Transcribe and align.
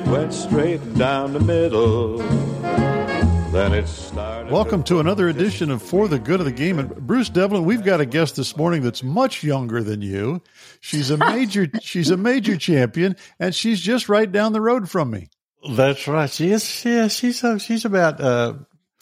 It 0.00 0.06
went 0.08 0.32
straight 0.32 0.94
down 0.94 1.34
the 1.34 1.40
middle. 1.40 2.16
Then 3.52 3.74
it 3.74 3.86
started. 3.86 4.50
Welcome 4.50 4.82
to 4.84 4.98
another 4.98 5.28
edition 5.28 5.70
of 5.70 5.82
For 5.82 6.08
the 6.08 6.18
Good 6.18 6.40
of 6.40 6.46
the 6.46 6.52
Game. 6.52 6.78
And 6.78 6.94
Bruce 7.06 7.28
Devlin, 7.28 7.64
we've 7.64 7.84
got 7.84 8.00
a 8.00 8.06
guest 8.06 8.36
this 8.36 8.56
morning 8.56 8.82
that's 8.82 9.02
much 9.02 9.44
younger 9.44 9.82
than 9.82 10.00
you. 10.00 10.42
She's 10.80 11.10
a 11.10 11.16
major 11.16 11.68
she's 11.82 12.10
a 12.10 12.16
major 12.16 12.56
champion, 12.56 13.16
and 13.38 13.54
she's 13.54 13.78
just 13.80 14.08
right 14.08 14.30
down 14.30 14.52
the 14.52 14.60
road 14.62 14.88
from 14.90 15.10
me. 15.10 15.28
That's 15.68 16.08
right. 16.08 16.30
She 16.30 16.50
is. 16.50 16.84
Yeah, 16.84 17.08
she's 17.08 17.44
uh, 17.44 17.58
she's 17.58 17.84
about 17.84 18.20
uh, 18.20 18.54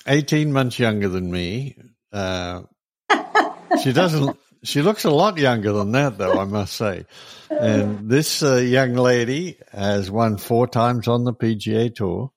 eighteen 0.07 0.53
months 0.53 0.79
younger 0.81 1.09
than 1.09 1.31
me. 1.31 1.77
Uh, 2.13 2.63
she 3.83 3.93
doesn't. 3.93 4.37
She 4.63 4.83
looks 4.83 5.05
a 5.05 5.11
lot 5.11 5.39
younger 5.39 5.73
than 5.73 5.93
that, 5.93 6.19
though. 6.19 6.39
I 6.39 6.45
must 6.45 6.75
say. 6.75 7.05
And 7.51 8.09
this 8.09 8.43
uh, 8.43 8.57
young 8.57 8.95
lady 8.95 9.59
has 9.73 10.11
won 10.11 10.37
four 10.37 10.67
times 10.67 11.09
on 11.09 11.25
the 11.25 11.33
PGA 11.33 11.95
Tour, 11.95 12.33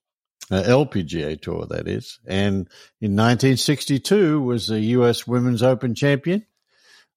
uh, 0.49 0.63
LPGA 0.63 1.41
Tour, 1.41 1.65
that 1.69 1.87
is. 1.87 2.19
And 2.25 2.69
in 2.99 3.15
1962 3.15 4.41
was 4.41 4.67
the 4.67 4.79
U.S. 4.79 5.25
Women's 5.25 5.63
Open 5.63 5.95
champion. 5.95 6.45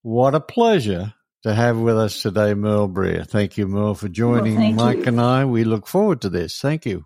What 0.03 0.35
a 0.35 0.41
pleasure 0.41 1.15
to 1.45 1.55
have 1.55 1.79
with 1.79 1.98
us 1.98 2.23
today, 2.23 2.55
Murle 2.55 2.93
Breer. 2.93 3.27
Thank 3.27 3.59
you, 3.59 3.67
Murle, 3.67 3.97
for 3.97 4.09
joining 4.09 4.57
well, 4.57 4.73
Mike 4.73 4.98
you. 4.98 5.05
and 5.05 5.21
I. 5.21 5.45
We 5.45 5.65
look 5.65 5.87
forward 5.87 6.23
to 6.23 6.31
this. 6.31 6.59
Thank 6.59 6.87
you. 6.87 7.05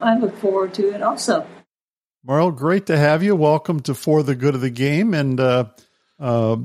I 0.00 0.16
look 0.16 0.36
forward 0.38 0.74
to 0.74 0.94
it 0.94 1.02
also. 1.02 1.46
Murle, 2.26 2.56
great 2.56 2.86
to 2.86 2.96
have 2.96 3.22
you. 3.22 3.34
Welcome 3.34 3.80
to 3.80 3.94
For 3.94 4.22
the 4.22 4.36
Good 4.36 4.54
of 4.54 4.60
the 4.60 4.70
Game. 4.70 5.14
And 5.14 5.40
uh, 5.40 5.66
uh, 6.20 6.56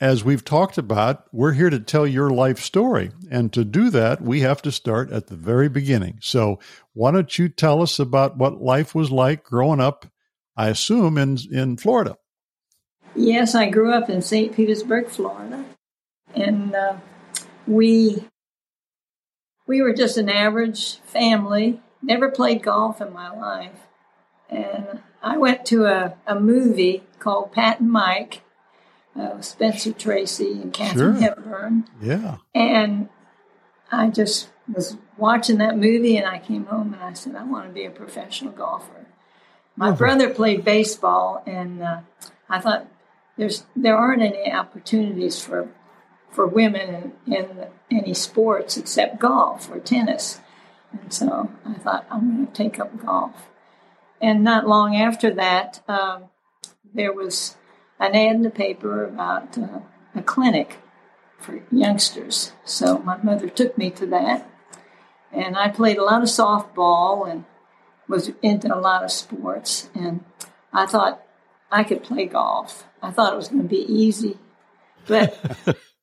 as 0.00 0.24
we've 0.24 0.44
talked 0.44 0.76
about, 0.76 1.24
we're 1.32 1.52
here 1.52 1.70
to 1.70 1.78
tell 1.78 2.06
your 2.06 2.30
life 2.30 2.58
story. 2.58 3.12
And 3.30 3.52
to 3.52 3.64
do 3.64 3.90
that, 3.90 4.20
we 4.20 4.40
have 4.40 4.60
to 4.62 4.72
start 4.72 5.10
at 5.10 5.28
the 5.28 5.36
very 5.36 5.68
beginning. 5.68 6.18
So, 6.20 6.58
why 6.92 7.12
don't 7.12 7.38
you 7.38 7.48
tell 7.48 7.82
us 7.82 7.98
about 7.98 8.36
what 8.36 8.60
life 8.60 8.94
was 8.94 9.10
like 9.10 9.44
growing 9.44 9.80
up, 9.80 10.06
I 10.56 10.68
assume, 10.68 11.16
in, 11.16 11.38
in 11.50 11.76
Florida? 11.76 12.16
Yes, 13.14 13.54
I 13.54 13.70
grew 13.70 13.92
up 13.92 14.10
in 14.10 14.22
St. 14.22 14.54
Petersburg, 14.54 15.08
Florida. 15.08 15.64
And 16.34 16.74
uh, 16.74 16.96
we 17.66 18.24
we 19.66 19.80
were 19.80 19.94
just 19.94 20.18
an 20.18 20.28
average 20.28 20.98
family. 20.98 21.80
Never 22.02 22.30
played 22.30 22.62
golf 22.62 23.00
in 23.00 23.12
my 23.12 23.30
life. 23.30 23.86
And 24.50 25.00
I 25.22 25.38
went 25.38 25.64
to 25.66 25.86
a, 25.86 26.16
a 26.26 26.38
movie 26.38 27.02
called 27.18 27.52
Pat 27.52 27.80
and 27.80 27.90
Mike, 27.90 28.42
uh, 29.18 29.40
Spencer 29.40 29.92
Tracy 29.92 30.52
and 30.52 30.72
Katharine 30.72 31.14
Sure. 31.14 31.22
Hepburn. 31.22 31.88
Yeah. 32.00 32.38
And 32.54 33.08
I 33.90 34.08
just 34.08 34.50
was 34.72 34.96
watching 35.16 35.58
that 35.58 35.76
movie 35.76 36.16
and 36.16 36.26
I 36.26 36.38
came 36.38 36.66
home 36.66 36.94
and 36.94 37.02
I 37.02 37.12
said, 37.12 37.36
I 37.36 37.44
want 37.44 37.68
to 37.68 37.72
be 37.72 37.84
a 37.84 37.90
professional 37.90 38.52
golfer. 38.52 39.06
My 39.76 39.90
brother 39.90 40.30
played 40.30 40.64
baseball 40.64 41.42
and 41.46 41.82
uh, 41.82 42.00
I 42.48 42.60
thought 42.60 42.86
there's 43.36 43.64
there 43.74 43.96
aren't 43.96 44.22
any 44.22 44.52
opportunities 44.52 45.40
for 45.40 45.68
for 46.30 46.46
women 46.46 47.12
in, 47.26 47.32
in 47.34 47.66
any 47.90 48.14
sports 48.14 48.76
except 48.76 49.18
golf 49.18 49.70
or 49.70 49.80
tennis. 49.80 50.40
And 50.92 51.12
so 51.12 51.50
I 51.66 51.74
thought 51.74 52.06
I'm 52.10 52.34
going 52.34 52.46
to 52.46 52.52
take 52.52 52.78
up 52.78 52.96
golf. 53.04 53.48
And 54.20 54.44
not 54.44 54.66
long 54.66 54.96
after 54.96 55.32
that, 55.34 55.82
um, 55.88 56.24
there 56.92 57.12
was 57.12 57.56
an 57.98 58.14
ad 58.14 58.36
in 58.36 58.42
the 58.42 58.50
paper 58.50 59.04
about 59.04 59.56
uh, 59.58 59.80
a 60.14 60.22
clinic 60.22 60.78
for 61.38 61.62
youngsters. 61.70 62.52
So 62.64 62.98
my 62.98 63.16
mother 63.18 63.48
took 63.48 63.76
me 63.76 63.90
to 63.92 64.06
that. 64.06 64.50
And 65.32 65.56
I 65.56 65.68
played 65.68 65.98
a 65.98 66.04
lot 66.04 66.22
of 66.22 66.28
softball 66.28 67.28
and 67.28 67.44
was 68.08 68.30
into 68.42 68.72
a 68.72 68.78
lot 68.78 69.02
of 69.02 69.10
sports. 69.10 69.90
And 69.94 70.24
I 70.72 70.86
thought 70.86 71.22
I 71.70 71.82
could 71.84 72.02
play 72.02 72.26
golf. 72.26 72.86
I 73.02 73.10
thought 73.10 73.32
it 73.32 73.36
was 73.36 73.48
going 73.48 73.62
to 73.62 73.68
be 73.68 73.84
easy. 73.92 74.38
But 75.06 75.36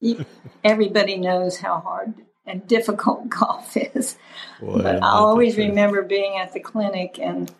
everybody 0.63 1.17
knows 1.17 1.57
how 1.57 1.79
hard 1.79 2.13
and 2.45 2.67
difficult 2.67 3.29
golf 3.39 3.75
is. 3.77 4.17
but 4.59 5.01
I 5.01 5.11
always 5.11 5.57
remember 5.57 6.01
being 6.01 6.37
at 6.37 6.53
the 6.53 6.59
clinic 6.59 7.19
and 7.19 7.51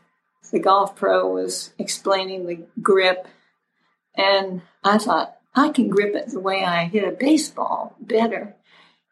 the 0.52 0.60
golf 0.60 0.96
pro 0.96 1.28
was 1.32 1.74
explaining 1.78 2.46
the 2.46 2.66
grip. 2.82 3.28
And 4.16 4.62
I 4.84 4.98
thought, 4.98 5.38
I 5.54 5.70
can 5.70 5.90
grip 5.90 6.16
it 6.16 6.30
the 6.30 6.40
way 6.40 6.64
I 6.64 6.86
hit 6.86 7.08
a 7.08 7.12
baseball 7.12 7.96
better. 8.00 8.56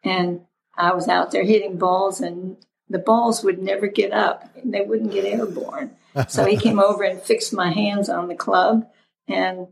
And 0.02 0.42
I 0.76 0.94
was 0.94 1.08
out 1.08 1.30
there 1.30 1.44
hitting 1.44 1.76
balls 1.76 2.20
and 2.20 2.56
the 2.88 2.98
balls 2.98 3.44
would 3.44 3.58
never 3.58 3.86
get 3.86 4.12
up. 4.12 4.50
They 4.64 4.80
wouldn't 4.80 5.12
get 5.12 5.24
airborne. 5.24 5.92
So 6.28 6.44
he 6.44 6.56
came 6.56 6.80
over 6.80 7.04
and 7.04 7.22
fixed 7.22 7.52
my 7.52 7.70
hands 7.70 8.08
on 8.08 8.26
the 8.26 8.34
club 8.34 8.84
and 9.28 9.68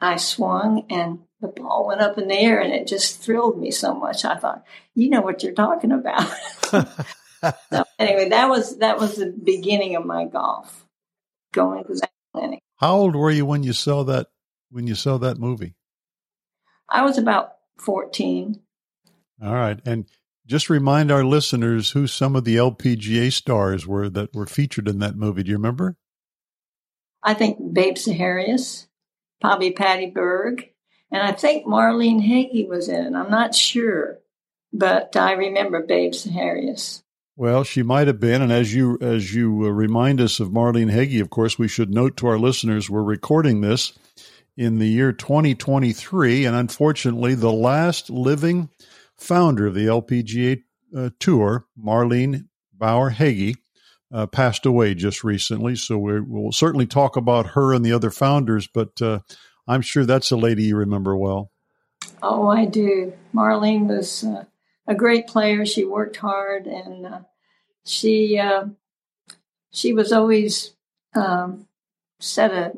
I 0.00 0.16
swung 0.16 0.86
and 0.88 1.18
the 1.42 1.48
ball 1.48 1.86
went 1.86 2.00
up 2.00 2.16
in 2.16 2.28
the 2.28 2.34
air 2.34 2.60
and 2.60 2.72
it 2.72 2.86
just 2.86 3.22
thrilled 3.22 3.60
me 3.60 3.70
so 3.70 3.94
much. 3.94 4.24
I 4.24 4.36
thought, 4.36 4.64
you 4.94 5.10
know 5.10 5.20
what 5.20 5.42
you're 5.42 5.52
talking 5.52 5.92
about. 5.92 6.26
so 6.62 7.84
anyway, 7.98 8.30
that 8.30 8.48
was 8.48 8.78
that 8.78 8.98
was 8.98 9.16
the 9.16 9.26
beginning 9.26 9.94
of 9.96 10.06
my 10.06 10.24
golf. 10.24 10.86
Going 11.52 11.84
to 11.84 11.94
that 11.96 12.10
clinic. 12.32 12.60
How 12.76 12.96
old 12.96 13.14
were 13.14 13.30
you 13.30 13.44
when 13.44 13.62
you 13.62 13.74
saw 13.74 14.02
that 14.04 14.28
when 14.72 14.86
you 14.86 14.94
saw 14.94 15.18
that 15.18 15.38
movie? 15.38 15.74
I 16.88 17.02
was 17.02 17.18
about 17.18 17.52
fourteen. 17.78 18.60
All 19.42 19.54
right. 19.54 19.80
And 19.84 20.06
just 20.46 20.70
remind 20.70 21.10
our 21.10 21.24
listeners 21.24 21.92
who 21.92 22.06
some 22.06 22.36
of 22.36 22.44
the 22.44 22.56
LPGA 22.56 23.32
stars 23.32 23.86
were 23.86 24.08
that 24.10 24.34
were 24.34 24.46
featured 24.46 24.88
in 24.88 24.98
that 24.98 25.16
movie. 25.16 25.42
Do 25.42 25.50
you 25.50 25.56
remember? 25.56 25.96
I 27.22 27.34
think 27.34 27.58
Babe 27.72 27.94
Zaharias, 27.94 28.88
probably 29.40 29.72
Patty 29.72 30.10
Berg, 30.10 30.68
and 31.10 31.22
I 31.22 31.32
think 31.32 31.66
Marlene 31.66 32.20
Hagge 32.20 32.68
was 32.68 32.88
in 32.88 33.06
it. 33.06 33.16
I'm 33.16 33.30
not 33.30 33.54
sure, 33.54 34.18
but 34.72 35.16
I 35.16 35.32
remember 35.32 35.82
Babe 35.82 36.12
Zaharias. 36.12 37.02
Well, 37.36 37.64
she 37.64 37.82
might 37.82 38.08
have 38.08 38.20
been, 38.20 38.42
and 38.42 38.52
as 38.52 38.74
you 38.74 38.98
as 39.00 39.34
you 39.34 39.64
uh, 39.64 39.70
remind 39.70 40.20
us 40.20 40.40
of 40.40 40.50
Marlene 40.50 40.90
Hagge, 40.90 41.20
of 41.20 41.30
course, 41.30 41.58
we 41.58 41.68
should 41.68 41.90
note 41.90 42.16
to 42.18 42.26
our 42.26 42.38
listeners 42.38 42.90
we're 42.90 43.02
recording 43.02 43.60
this 43.60 43.92
in 44.56 44.78
the 44.78 44.88
year 44.88 45.12
2023, 45.12 46.44
and 46.44 46.54
unfortunately, 46.54 47.34
the 47.34 47.52
last 47.52 48.10
living 48.10 48.68
founder 49.16 49.66
of 49.66 49.74
the 49.74 49.86
LPGA 49.86 50.62
uh, 50.96 51.10
Tour, 51.18 51.66
Marlene 51.78 52.48
Bauer 52.72 53.10
Hagge, 53.10 53.56
uh, 54.12 54.26
passed 54.26 54.66
away 54.66 54.94
just 54.94 55.24
recently. 55.24 55.74
So 55.74 55.96
we 55.96 56.20
will 56.20 56.52
certainly 56.52 56.86
talk 56.86 57.16
about 57.16 57.48
her 57.48 57.72
and 57.72 57.84
the 57.84 57.92
other 57.92 58.10
founders, 58.10 58.66
but 58.66 59.00
uh, 59.00 59.20
I'm 59.66 59.80
sure 59.80 60.04
that's 60.04 60.30
a 60.30 60.36
lady 60.36 60.64
you 60.64 60.76
remember 60.76 61.16
well. 61.16 61.50
Oh, 62.22 62.48
I 62.48 62.66
do. 62.66 63.14
Marlene 63.34 63.86
was 63.86 64.24
uh, 64.24 64.44
a 64.86 64.94
great 64.94 65.26
player. 65.26 65.64
She 65.64 65.84
worked 65.84 66.16
hard, 66.16 66.66
and 66.66 67.06
uh, 67.06 67.20
she 67.84 68.38
uh, 68.38 68.66
she 69.70 69.92
was 69.92 70.12
always 70.12 70.74
um, 71.14 71.66
set 72.20 72.52
a 72.52 72.72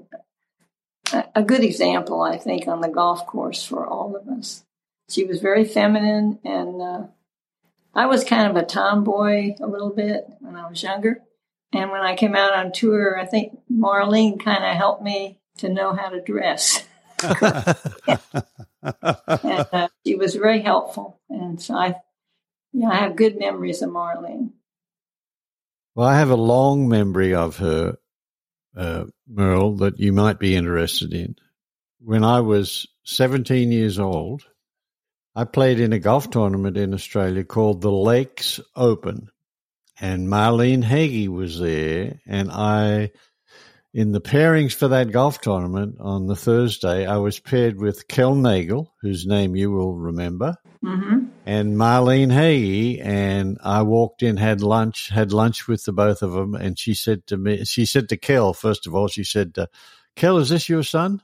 a 1.13 1.43
good 1.43 1.63
example, 1.63 2.23
I 2.23 2.39
think, 2.39 2.67
on 2.67 2.81
the 2.81 2.89
golf 2.89 3.27
course 3.27 3.65
for 3.65 3.87
all 3.87 4.17
of 4.17 4.29
us. 4.29 4.65
She 5.11 5.25
was 5.25 5.41
very 5.41 5.65
feminine, 5.65 6.39
and 6.45 6.81
uh, 6.81 7.07
I 7.95 8.07
was 8.07 8.25
kind 8.25 8.51
of 8.51 8.57
a 8.57 8.67
tomboy 8.67 9.55
a 9.61 9.67
little 9.67 9.91
bit 9.91 10.27
when 10.41 10.57
I 10.57 10.69
was 10.69 10.83
younger. 10.83 11.23
And 11.73 11.91
when 11.91 12.03
I 12.03 12.17
came 12.17 12.35
out 12.35 12.55
on 12.55 12.73
tour, 12.73 13.19
I 13.19 13.27
think 13.27 13.59
Marlene 13.71 14.43
kind 14.43 14.65
of 14.65 14.77
helped 14.77 15.03
me 15.03 15.41
to 15.59 15.69
know 15.69 15.93
how 15.93 16.09
to 16.09 16.21
dress. 16.21 16.85
and 17.23 17.37
uh, 19.73 19.89
she 20.07 20.15
was 20.15 20.35
very 20.35 20.61
helpful. 20.61 21.21
And 21.29 21.61
so 21.61 21.75
I, 21.75 21.97
yeah, 22.73 22.89
I 22.89 22.97
have 22.97 23.17
good 23.17 23.39
memories 23.39 23.83
of 23.83 23.91
Marlene. 23.91 24.53
Well, 25.95 26.09
I 26.09 26.17
have 26.17 26.31
a 26.31 26.37
long 26.37 26.89
memory 26.89 27.35
of 27.35 27.59
her, 27.59 27.99
uh, 28.77 29.05
Murle, 29.31 29.79
that 29.79 29.99
you 29.99 30.13
might 30.13 30.39
be 30.39 30.57
interested 30.57 31.13
in. 31.13 31.37
When 32.01 32.25
I 32.25 32.41
was 32.41 32.87
17 33.05 33.73
years 33.73 33.99
old, 33.99 34.45
I 35.35 35.45
played 35.45 35.81
in 35.81 35.93
a 35.93 35.99
golf 35.99 36.31
tournament 36.31 36.77
in 36.77 36.95
Australia 36.95 37.45
called 37.45 37.81
the 37.81 37.91
Lakes 37.91 38.61
Open. 38.77 39.29
And 40.01 40.29
Marlene 40.29 40.83
Hagge 40.83 41.29
was 41.29 41.59
there. 41.59 42.21
And 42.27 42.51
I, 42.51 43.11
in 43.95 44.11
the 44.11 44.21
pairings 44.21 44.75
for 44.75 44.89
that 44.89 45.13
golf 45.13 45.41
tournament 45.41 45.97
on 46.01 46.27
the 46.27 46.35
Thursday, 46.35 47.07
I 47.07 47.17
was 47.19 47.39
paired 47.39 47.79
with 47.81 48.09
Kel 48.09 48.35
Nagle, 48.35 48.93
whose 49.01 49.25
name 49.25 49.55
you 49.57 49.71
will 49.71 49.95
remember 49.95 50.57
hmm 50.83 51.27
and 51.47 51.77
Marlene 51.77 52.33
Hagge, 52.33 53.01
and 53.05 53.59
I 53.63 53.83
walked 53.83 54.23
in, 54.23 54.39
had 54.39 54.63
lunch, 54.63 55.11
had 55.11 55.31
lunch 55.31 55.69
with 55.69 55.85
the 55.85 55.93
both 55.93 56.23
of 56.23 56.33
them, 56.33 56.55
and 56.55 56.79
she 56.79 56.95
said 56.95 57.27
to 57.27 57.37
me, 57.37 57.65
she 57.67 57.85
said 57.85 58.09
to 58.09 58.17
Kel, 58.17 58.55
first 58.55 58.87
of 58.87 58.95
all, 58.95 59.09
she 59.09 59.25
said, 59.25 59.53
uh, 59.59 59.67
"Kel, 60.17 60.39
is 60.39 60.49
this 60.49 60.71
your 60.71 60.83
son?" 60.83 61.21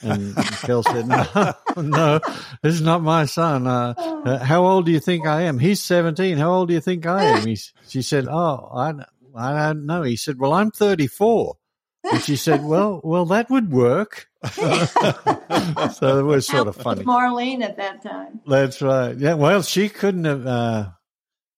And 0.00 0.34
Kel 0.64 0.82
said, 0.82 1.06
"No, 1.06 1.52
no, 1.76 2.18
this 2.62 2.74
is 2.74 2.80
not 2.80 3.02
my 3.02 3.26
son. 3.26 3.66
Uh, 3.66 3.92
uh, 3.98 4.38
how 4.38 4.64
old 4.64 4.86
do 4.86 4.92
you 4.92 5.00
think 5.00 5.26
I 5.26 5.42
am?" 5.42 5.58
He's 5.58 5.84
seventeen. 5.84 6.38
How 6.38 6.50
old 6.50 6.68
do 6.68 6.74
you 6.74 6.80
think 6.80 7.04
I 7.04 7.24
am? 7.24 7.46
He, 7.46 7.58
she 7.88 8.00
said, 8.00 8.26
"Oh, 8.26 8.70
I, 8.74 8.94
I 9.36 9.68
don't 9.68 9.86
know. 9.86 10.02
He 10.02 10.16
said, 10.16 10.38
well, 10.38 10.52
I'm 10.52 10.70
34. 10.70 11.56
And 12.04 12.22
she 12.22 12.36
said, 12.36 12.64
well, 12.64 13.00
well, 13.04 13.26
that 13.26 13.50
would 13.50 13.70
work. 13.70 14.28
so 14.52 16.18
it 16.18 16.22
was 16.22 16.46
sort 16.46 16.68
of 16.68 16.76
funny. 16.76 17.04
Marlene 17.04 17.62
at 17.62 17.76
that 17.76 18.02
time. 18.02 18.40
That's 18.46 18.80
right. 18.80 19.16
Yeah. 19.16 19.34
Well, 19.34 19.62
she 19.62 19.88
couldn't 19.88 20.24
have, 20.24 20.46
uh, 20.46 20.88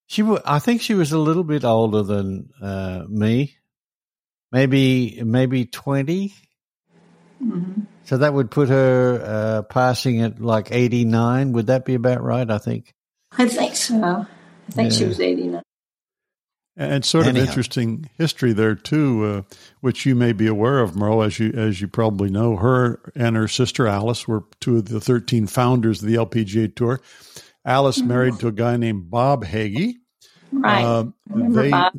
she, 0.06 0.22
w- 0.22 0.40
I 0.44 0.58
think 0.58 0.81
she 0.82 0.94
was 0.94 1.12
a 1.12 1.19
little 1.19 1.44
bit 1.44 1.64
older 1.64 2.02
than, 2.02 2.50
uh, 2.60 3.04
me. 3.08 3.56
Maybe, 4.50 5.22
maybe 5.22 5.66
20. 5.66 6.34
hmm 7.38 7.72
So 8.04 8.19
that 8.19 8.34
would 8.34 8.50
put 8.50 8.69
her, 8.70 9.22
uh, 9.25 9.62
passing 9.62 10.22
at 10.22 10.40
like 10.40 10.72
89. 10.72 11.52
Would 11.52 11.66
that 11.69 11.84
be 11.84 11.94
about 11.94 12.22
right? 12.22 12.50
I 12.50 12.58
think. 12.58 12.93
I 13.38 13.46
think 13.46 13.76
so. 13.76 14.26
I 14.69 14.72
think 14.72 14.93
she 14.93 15.04
was 15.04 15.20
89. 15.20 15.62
And 16.81 17.05
sort 17.05 17.27
of 17.27 17.37
Anyhow. 17.37 17.47
interesting 17.47 18.09
history 18.17 18.55
there 18.55 18.75
too, 18.75 19.25
uh, 19.25 19.55
which 19.82 20.06
you 20.06 20.15
may 20.15 20.32
be 20.32 20.47
aware 20.47 20.79
of, 20.79 20.93
Murle, 20.93 21.27
as 21.27 21.38
you 21.38 21.53
as 21.53 21.79
you 21.82 21.88
probably 21.88 22.31
know. 22.31 22.56
Her 22.56 23.12
and 23.15 23.37
her 23.37 23.49
sister 23.49 23.87
Alice 23.87 24.27
were 24.27 24.44
two 24.61 24.79
of 24.79 24.87
the 24.87 24.99
thirteen 24.99 25.47
founders 25.47 26.00
of 26.03 26.09
the 26.09 26.15
LPGA 26.15 26.75
Tour. 26.75 27.03
Alice 27.67 28.00
married 28.00 28.38
to 28.38 28.49
a 28.49 28.53
guy 28.53 28.79
named 28.79 29.11
Bob 29.11 29.44
Hagge. 29.44 29.93
Right. 30.50 30.82
Um, 30.82 31.12
Remember 31.29 31.62
they 31.62 31.71
Bob? 31.71 31.93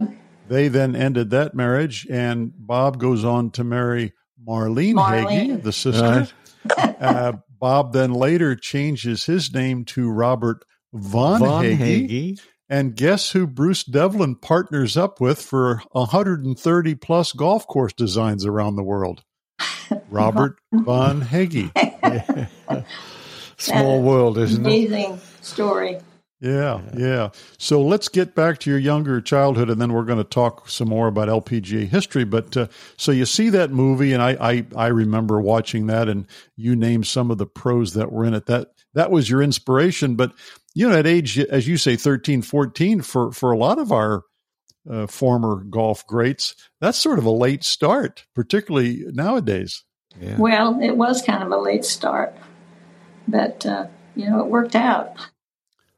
they 0.50 0.68
then 0.68 0.96
ended 0.96 1.30
that 1.30 1.54
marriage, 1.54 2.08
and 2.10 2.52
Bob 2.58 2.98
goes 2.98 3.24
on 3.24 3.52
to 3.52 3.64
marry 3.64 4.14
Marlene, 4.44 4.96
Marlene. 4.96 5.52
Hagge, 5.52 5.64
the 5.64 5.74
sister. 5.74 6.28
Right. 6.76 6.96
uh, 7.00 7.34
Bob 7.60 7.94
then 7.94 8.14
later 8.14 8.56
changes 8.56 9.26
his 9.26 9.54
name 9.54 9.86
to 9.86 10.10
Robert 10.10 10.66
Von, 10.92 11.40
Von 11.40 11.66
Hagge. 11.66 11.78
Hagge. 11.78 12.40
And 12.72 12.96
guess 12.96 13.32
who 13.32 13.48
Bruce 13.48 13.84
Devlin 13.84 14.36
partners 14.36 14.96
up 14.96 15.20
with 15.20 15.42
for 15.42 15.84
130 15.92 16.96
plus 16.96 17.34
golf 17.34 17.68
course 17.68 17.92
designs 17.92 18.46
around 18.46 18.78
the 18.78 18.84
world? 18.84 19.26
Robert 20.10 20.58
Von 20.72 21.20
Hagge. 21.20 21.70
Small 23.58 24.02
world, 24.02 24.38
isn't 24.38 24.66
it? 24.66 24.70
Amazing 24.70 25.20
story. 25.42 25.98
Yeah, 26.40 26.82
yeah. 26.98 27.30
So 27.58 27.82
let's 27.82 28.08
get 28.08 28.36
back 28.36 28.60
to 28.60 28.70
your 28.70 28.80
younger 28.80 29.20
childhood, 29.20 29.70
and 29.70 29.80
then 29.80 29.92
we're 29.92 30.06
going 30.06 30.18
to 30.18 30.24
talk 30.24 30.70
some 30.70 30.88
more 30.88 31.08
about 31.08 31.28
LPGA 31.28 31.88
history. 31.90 32.24
But 32.24 32.56
uh, 32.56 32.68
so 32.96 33.12
you 33.12 33.26
see 33.26 33.50
that 33.50 33.72
movie, 33.72 34.14
and 34.14 34.24
I, 34.24 34.38
I 34.40 34.66
I 34.76 34.88
remember 34.88 35.42
watching 35.42 35.88
that, 35.88 36.08
and 36.08 36.26
you 36.56 36.76
named 36.78 37.06
some 37.06 37.32
of 37.32 37.38
the 37.38 37.46
pros 37.46 37.94
that 37.94 38.14
were 38.14 38.26
in 38.26 38.34
it. 38.34 38.48
That 38.48 38.72
that 38.94 39.12
was 39.12 39.30
your 39.30 39.44
inspiration. 39.44 40.16
But 40.16 40.32
you 40.74 40.90
know, 40.90 40.98
at 40.98 41.08
age 41.08 41.38
as 41.40 41.68
you 41.68 41.78
say, 41.78 41.96
13, 41.96 42.42
14, 42.42 43.02
for 43.02 43.32
for 43.32 43.52
a 43.52 43.58
lot 43.58 43.80
of 43.80 43.92
our 43.92 44.24
uh, 44.90 45.08
former 45.08 45.64
golf 45.64 46.06
greats, 46.08 46.56
that's 46.80 46.98
sort 46.98 47.20
of 47.20 47.26
a 47.26 47.32
late 47.32 47.64
start, 47.64 48.26
particularly 48.34 49.04
nowadays. 49.08 49.84
Yeah. 50.20 50.38
Well, 50.38 50.80
it 50.82 50.98
was 50.98 51.22
kind 51.22 51.44
of 51.44 51.52
a 51.52 51.58
late 51.62 51.86
start, 51.86 52.36
but 53.28 53.66
uh, 53.66 53.88
you 54.16 54.30
know 54.30 54.40
it 54.40 54.48
worked 54.48 54.76
out. 54.76 55.16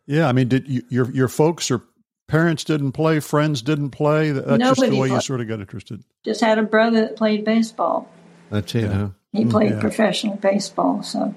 Yeah, 0.05 0.27
I 0.27 0.33
mean, 0.33 0.49
did 0.49 0.67
you, 0.67 0.83
your 0.89 1.09
your 1.11 1.27
folks 1.27 1.71
or 1.71 1.83
parents 2.27 2.63
didn't 2.63 2.91
play, 2.91 3.19
friends 3.19 3.61
didn't 3.61 3.91
play? 3.91 4.31
That's 4.31 4.45
just 4.59 4.81
the 4.81 4.87
Nobody 4.87 4.99
way 5.01 5.09
you 5.09 5.21
sort 5.21 5.41
of 5.41 5.47
got 5.47 5.59
interested. 5.61 6.03
Just 6.25 6.41
had 6.41 6.59
a 6.59 6.63
brother 6.63 7.01
that 7.01 7.15
played 7.15 7.45
baseball. 7.45 8.11
That's 8.49 8.75
it, 8.75 8.91
huh? 8.91 9.09
He 9.31 9.45
played 9.45 9.71
Yeah. 9.71 9.79
professional 9.79 10.35
baseball, 10.35 11.01
so 11.03 11.33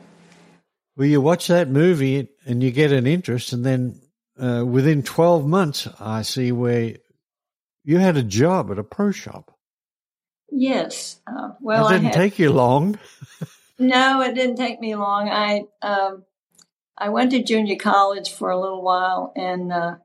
Well, 0.96 1.06
you 1.06 1.20
watch 1.20 1.48
that 1.48 1.68
movie 1.68 2.28
and 2.46 2.62
you 2.62 2.70
get 2.70 2.92
an 2.92 3.06
interest, 3.06 3.52
and 3.52 3.64
then 3.64 4.00
uh, 4.40 4.64
within 4.66 5.02
12 5.02 5.46
months, 5.46 5.88
I 6.00 6.22
see 6.22 6.52
where 6.52 6.96
you 7.84 7.98
had 7.98 8.16
a 8.16 8.22
job 8.22 8.70
at 8.70 8.78
a 8.78 8.84
pro 8.84 9.12
shop. 9.12 9.56
yes. 10.50 11.20
Uh, 11.26 11.50
well, 11.60 11.88
it 11.88 11.92
didn't 11.92 12.04
had 12.06 12.14
take 12.14 12.38
you 12.38 12.52
long. 12.52 12.98
No, 13.78 14.22
it 14.22 14.34
didn't 14.34 14.56
take 14.56 14.80
me 14.80 14.96
long. 14.96 15.28
I 15.28 15.64
um, 15.82 16.24
I 16.96 17.10
went 17.10 17.32
to 17.32 17.42
junior 17.42 17.76
college 17.76 18.30
for 18.30 18.48
a 18.48 18.58
little 18.58 18.82
while, 18.82 19.34
and 19.36 19.70
uh, 19.70 19.96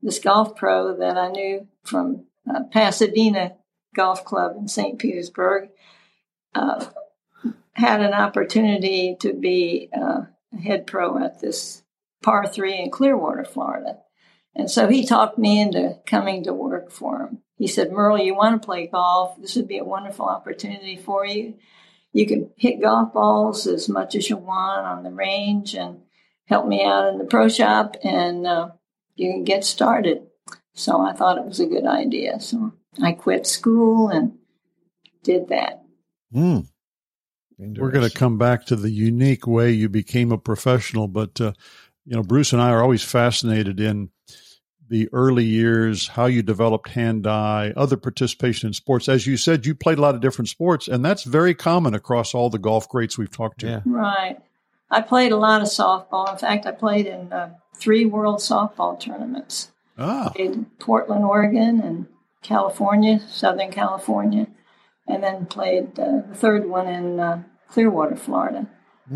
this 0.00 0.18
golf 0.18 0.56
pro 0.56 0.96
that 0.96 1.18
I 1.18 1.28
knew 1.28 1.66
from 1.84 2.24
uh, 2.48 2.62
Pasadena 2.72 3.52
Golf 3.94 4.24
Club 4.24 4.56
in 4.56 4.68
St. 4.68 4.98
Petersburg 4.98 5.68
uh, 6.54 6.86
had 7.72 8.00
an 8.00 8.14
opportunity 8.14 9.16
to 9.20 9.34
be 9.34 9.90
uh, 9.94 10.22
head 10.56 10.86
pro 10.86 11.22
at 11.22 11.40
this 11.40 11.82
par 12.22 12.46
three 12.46 12.78
in 12.78 12.90
Clearwater, 12.90 13.44
Florida. 13.44 13.98
And 14.54 14.70
so 14.70 14.88
he 14.88 15.06
talked 15.06 15.38
me 15.38 15.60
into 15.60 15.98
coming 16.06 16.44
to 16.44 16.52
work 16.52 16.90
for 16.90 17.22
him. 17.22 17.38
He 17.56 17.66
said, 17.66 17.90
Murle, 17.90 18.24
you 18.24 18.34
want 18.34 18.60
to 18.60 18.66
play 18.66 18.86
golf? 18.86 19.40
This 19.40 19.56
would 19.56 19.68
be 19.68 19.78
a 19.78 19.84
wonderful 19.84 20.26
opportunity 20.26 20.96
for 20.96 21.26
you 21.26 21.54
you 22.12 22.26
can 22.26 22.50
hit 22.56 22.80
golf 22.80 23.12
balls 23.12 23.66
as 23.66 23.88
much 23.88 24.14
as 24.14 24.28
you 24.28 24.36
want 24.36 24.86
on 24.86 25.02
the 25.02 25.10
range 25.10 25.74
and 25.74 26.00
help 26.46 26.66
me 26.66 26.84
out 26.84 27.08
in 27.08 27.18
the 27.18 27.24
pro 27.24 27.48
shop 27.48 27.96
and 28.02 28.46
uh, 28.46 28.70
you 29.14 29.32
can 29.32 29.44
get 29.44 29.64
started. 29.64 30.26
So 30.74 31.00
I 31.00 31.12
thought 31.12 31.38
it 31.38 31.44
was 31.44 31.60
a 31.60 31.66
good 31.66 31.86
idea. 31.86 32.40
So 32.40 32.72
I 33.02 33.12
quit 33.12 33.46
school 33.46 34.08
and 34.08 34.38
did 35.22 35.48
that. 35.48 35.84
Hmm. 36.32 36.60
We're 37.58 37.90
going 37.90 38.08
to 38.08 38.16
come 38.16 38.38
back 38.38 38.66
to 38.66 38.76
the 38.76 38.90
unique 38.90 39.46
way 39.46 39.72
you 39.72 39.88
became 39.88 40.30
a 40.30 40.38
professional, 40.38 41.08
but 41.08 41.40
uh, 41.40 41.52
you 42.04 42.14
know, 42.14 42.22
Bruce 42.22 42.52
and 42.52 42.62
I 42.62 42.70
are 42.70 42.82
always 42.82 43.02
fascinated 43.02 43.80
in 43.80 44.10
the 44.88 45.08
early 45.12 45.44
years, 45.44 46.08
how 46.08 46.26
you 46.26 46.42
developed 46.42 46.88
hand-eye, 46.88 47.72
other 47.76 47.96
participation 47.96 48.68
in 48.68 48.72
sports. 48.72 49.08
As 49.08 49.26
you 49.26 49.36
said, 49.36 49.66
you 49.66 49.74
played 49.74 49.98
a 49.98 50.00
lot 50.00 50.14
of 50.14 50.20
different 50.20 50.48
sports, 50.48 50.88
and 50.88 51.04
that's 51.04 51.24
very 51.24 51.54
common 51.54 51.94
across 51.94 52.34
all 52.34 52.48
the 52.48 52.58
golf 52.58 52.88
greats 52.88 53.18
we've 53.18 53.30
talked 53.30 53.60
to. 53.60 53.66
Yeah. 53.66 53.80
Right. 53.84 54.38
I 54.90 55.02
played 55.02 55.32
a 55.32 55.36
lot 55.36 55.60
of 55.60 55.68
softball. 55.68 56.32
In 56.32 56.38
fact, 56.38 56.64
I 56.64 56.70
played 56.72 57.06
in 57.06 57.30
uh, 57.32 57.50
three 57.76 58.06
world 58.06 58.38
softball 58.38 58.98
tournaments. 58.98 59.70
Ah, 59.98 60.32
in 60.36 60.66
Portland, 60.78 61.24
Oregon, 61.24 61.80
and 61.80 62.06
California, 62.40 63.20
Southern 63.28 63.72
California, 63.72 64.46
and 65.08 65.22
then 65.22 65.46
played 65.46 65.98
uh, 65.98 66.22
the 66.28 66.34
third 66.34 66.66
one 66.68 66.86
in 66.86 67.18
uh, 67.20 67.42
Clearwater, 67.70 68.16
Florida. 68.16 68.66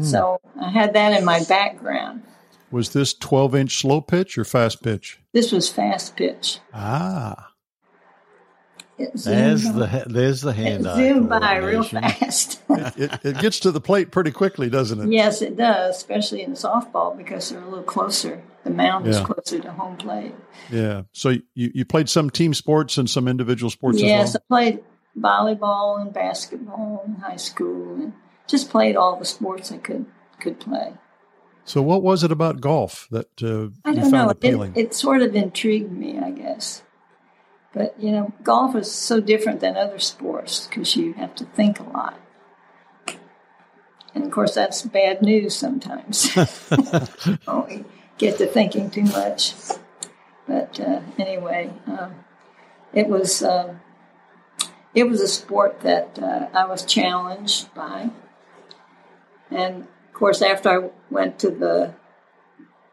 So 0.02 0.40
I 0.58 0.70
had 0.70 0.94
that 0.94 1.18
in 1.18 1.22
my 1.24 1.44
background. 1.44 2.22
was 2.70 2.94
this 2.94 3.12
12-inch 3.12 3.76
slow 3.76 4.00
pitch 4.00 4.38
or 4.38 4.44
fast 4.44 4.82
pitch? 4.82 5.20
This 5.34 5.52
was 5.52 5.68
fast 5.68 6.16
pitch. 6.16 6.60
Ah, 6.72 7.50
It 8.98 9.10
There's 9.14 9.64
the 9.70 9.86
ha- 9.86 10.04
there's 10.06 10.40
the 10.40 10.50
it 10.50 10.56
hand 10.56 10.86
eye 10.88 10.96
zoomed 10.96 11.28
by 11.28 11.56
real 11.56 11.82
fast. 11.82 12.62
it, 12.70 13.20
it 13.22 13.38
gets 13.38 13.60
to 13.60 13.70
the 13.70 13.82
plate 13.82 14.10
pretty 14.10 14.30
quickly, 14.30 14.70
doesn't 14.70 14.98
it? 14.98 15.12
yes, 15.12 15.42
it 15.42 15.58
does, 15.58 15.96
especially 15.96 16.42
in 16.42 16.52
softball 16.52 17.14
because 17.14 17.50
they're 17.50 17.60
a 17.60 17.64
little 17.68 17.82
closer. 17.84 18.42
The 18.64 18.70
mound 18.70 19.06
is 19.08 19.20
closer 19.20 19.58
to 19.60 19.72
home 19.72 19.96
plate. 19.96 20.34
Yeah. 20.70 21.02
So 21.12 21.30
you, 21.54 21.70
you 21.74 21.84
played 21.84 22.08
some 22.08 22.30
team 22.30 22.54
sports 22.54 22.96
and 22.96 23.10
some 23.10 23.26
individual 23.28 23.70
sports 23.70 24.00
yes, 24.00 24.30
as 24.30 24.36
I 24.36 24.40
played 24.48 24.84
volleyball 25.18 26.00
and 26.00 26.12
basketball 26.12 27.02
in 27.06 27.16
high 27.16 27.36
school, 27.36 27.94
and 27.94 28.12
just 28.46 28.70
played 28.70 28.96
all 28.96 29.16
the 29.16 29.24
sports 29.24 29.72
I 29.72 29.78
could 29.78 30.06
could 30.40 30.60
play. 30.60 30.94
So 31.64 31.80
what 31.80 32.02
was 32.02 32.24
it 32.24 32.32
about 32.32 32.60
golf 32.60 33.06
that 33.10 33.42
uh, 33.42 33.68
I 33.84 33.94
don't 33.94 34.10
found 34.10 34.12
know. 34.12 34.28
It, 34.28 34.32
appealing? 34.32 34.72
it 34.74 34.94
sort 34.94 35.22
of 35.22 35.36
intrigued 35.36 35.92
me, 35.92 36.18
I 36.18 36.30
guess. 36.30 36.82
But 37.72 37.94
you 37.98 38.10
know, 38.10 38.32
golf 38.42 38.74
is 38.74 38.90
so 38.90 39.20
different 39.20 39.60
than 39.60 39.76
other 39.76 39.98
sports 39.98 40.66
because 40.66 40.96
you 40.96 41.14
have 41.14 41.34
to 41.36 41.44
think 41.44 41.80
a 41.80 41.84
lot, 41.84 42.20
and 44.14 44.24
of 44.24 44.30
course 44.30 44.54
that's 44.54 44.82
bad 44.82 45.22
news 45.22 45.56
sometimes. 45.56 46.34
we 46.36 47.84
get 48.18 48.38
to 48.38 48.46
thinking 48.46 48.90
too 48.90 49.04
much. 49.04 49.54
But 50.46 50.78
uh, 50.80 51.00
anyway, 51.18 51.72
um, 51.86 52.16
it 52.92 53.08
was 53.08 53.42
uh, 53.42 53.76
it 54.94 55.04
was 55.04 55.20
a 55.20 55.28
sport 55.28 55.80
that 55.80 56.18
uh, 56.20 56.48
I 56.52 56.66
was 56.66 56.84
challenged 56.84 57.72
by, 57.74 58.10
and 59.50 59.82
of 59.82 60.12
course, 60.12 60.42
after 60.42 60.68
I 60.68 60.90
went 61.10 61.38
to 61.40 61.50
the 61.50 61.94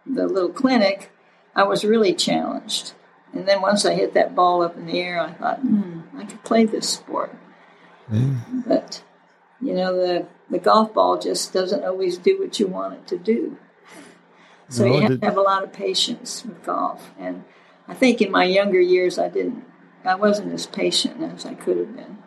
the 0.05 0.25
little 0.27 0.49
clinic, 0.49 1.11
I 1.55 1.63
was 1.63 1.83
really 1.85 2.13
challenged. 2.13 2.93
And 3.31 3.47
then 3.47 3.61
once 3.61 3.85
I 3.85 3.93
hit 3.93 4.13
that 4.15 4.33
ball 4.33 4.63
up 4.63 4.75
in 4.75 4.87
the 4.87 4.99
air, 4.99 5.19
I 5.19 5.33
thought, 5.33 5.59
hmm, 5.59 5.99
I 6.17 6.23
could 6.25 6.43
play 6.43 6.65
this 6.65 6.89
sport. 6.89 7.35
But 8.65 9.03
you 9.61 9.73
know, 9.73 9.95
the 9.95 10.25
the 10.49 10.57
golf 10.59 10.93
ball 10.93 11.19
just 11.19 11.53
doesn't 11.53 11.83
always 11.83 12.17
do 12.17 12.39
what 12.39 12.59
you 12.59 12.65
want 12.67 12.93
it 12.95 13.07
to 13.07 13.17
do. 13.17 13.57
So 14.69 14.85
No, 14.85 14.95
you 14.95 15.01
have 15.01 15.09
did- 15.11 15.21
to 15.21 15.25
have 15.27 15.37
a 15.37 15.41
lot 15.41 15.63
of 15.63 15.73
patience 15.73 16.43
with 16.45 16.63
golf. 16.63 17.11
And 17.19 17.43
I 17.87 17.93
think 17.93 18.21
in 18.21 18.31
my 18.31 18.45
younger 18.45 18.79
years, 18.79 19.17
I 19.19 19.29
didn't, 19.29 19.63
I 20.05 20.15
wasn't 20.15 20.53
as 20.53 20.65
patient 20.65 21.21
as 21.21 21.45
I 21.45 21.53
could 21.53 21.77
have 21.77 21.95
been. 21.95 22.17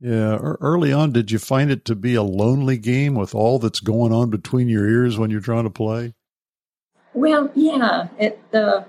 Yeah. 0.00 0.36
Early 0.60 0.92
on, 0.92 1.12
did 1.12 1.30
you 1.30 1.38
find 1.38 1.70
it 1.70 1.84
to 1.86 1.94
be 1.94 2.14
a 2.14 2.22
lonely 2.22 2.76
game 2.76 3.14
with 3.14 3.34
all 3.34 3.58
that's 3.58 3.80
going 3.80 4.12
on 4.12 4.30
between 4.30 4.68
your 4.68 4.86
ears 4.88 5.18
when 5.18 5.30
you're 5.30 5.40
trying 5.40 5.64
to 5.64 5.70
play? 5.70 6.14
Well, 7.14 7.50
yeah, 7.54 8.08
it 8.18 8.40
uh, 8.52 8.84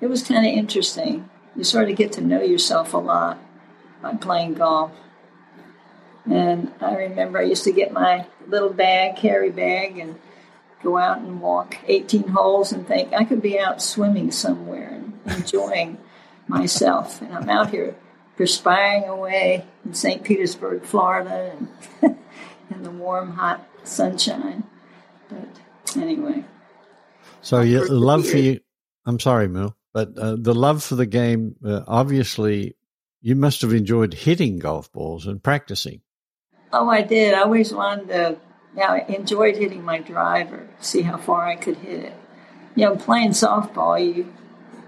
it 0.00 0.06
was 0.06 0.22
kind 0.22 0.46
of 0.46 0.52
interesting. 0.52 1.28
You 1.56 1.64
sort 1.64 1.88
of 1.88 1.96
get 1.96 2.12
to 2.12 2.20
know 2.20 2.42
yourself 2.42 2.92
a 2.94 2.98
lot, 2.98 3.38
by 4.04 4.14
playing 4.14 4.54
golf. 4.54 4.92
And 6.30 6.72
I 6.80 6.94
remember 6.94 7.38
I 7.38 7.44
used 7.44 7.64
to 7.64 7.72
get 7.72 7.92
my 7.92 8.26
little 8.46 8.72
bag, 8.72 9.16
carry 9.16 9.50
bag, 9.50 9.98
and 9.98 10.20
go 10.82 10.98
out 10.98 11.18
and 11.18 11.40
walk 11.40 11.78
18 11.86 12.28
holes 12.28 12.70
and 12.70 12.86
think 12.86 13.12
I 13.12 13.24
could 13.24 13.42
be 13.42 13.58
out 13.58 13.82
swimming 13.82 14.30
somewhere 14.30 14.88
and 14.88 15.18
enjoying 15.26 15.98
myself. 16.48 17.22
And 17.22 17.32
I'm 17.32 17.48
out 17.48 17.70
here 17.70 17.96
perspiring 18.36 19.04
away 19.04 19.64
in 19.84 19.94
St. 19.94 20.22
Petersburg, 20.22 20.84
Florida, 20.84 21.56
and 22.02 22.16
in 22.70 22.82
the 22.82 22.90
warm, 22.90 23.32
hot 23.32 23.66
sunshine. 23.84 24.64
But 25.28 25.48
anyway. 25.96 26.44
So 27.42 27.60
your 27.60 27.86
love 27.88 28.26
for 28.26 28.38
you, 28.38 28.60
I'm 29.06 29.20
sorry, 29.20 29.48
Moo, 29.48 29.70
but 29.92 30.16
uh, 30.18 30.36
the 30.38 30.54
love 30.54 30.82
for 30.82 30.94
the 30.94 31.06
game, 31.06 31.56
uh, 31.64 31.82
obviously, 31.86 32.76
you 33.20 33.36
must 33.36 33.62
have 33.62 33.72
enjoyed 33.72 34.14
hitting 34.14 34.58
golf 34.58 34.90
balls 34.92 35.26
and 35.26 35.42
practicing. 35.42 36.00
Oh, 36.72 36.88
I 36.88 37.02
did. 37.02 37.34
I 37.34 37.42
always 37.42 37.72
wanted 37.72 38.08
to, 38.08 38.36
yeah, 38.76 38.90
I 38.92 38.98
enjoyed 39.12 39.56
hitting 39.56 39.84
my 39.84 39.98
driver, 39.98 40.66
see 40.80 41.02
how 41.02 41.16
far 41.18 41.46
I 41.46 41.56
could 41.56 41.76
hit 41.76 42.04
it. 42.04 42.14
You 42.74 42.86
know, 42.86 42.96
playing 42.96 43.30
softball, 43.30 44.04
you, 44.04 44.32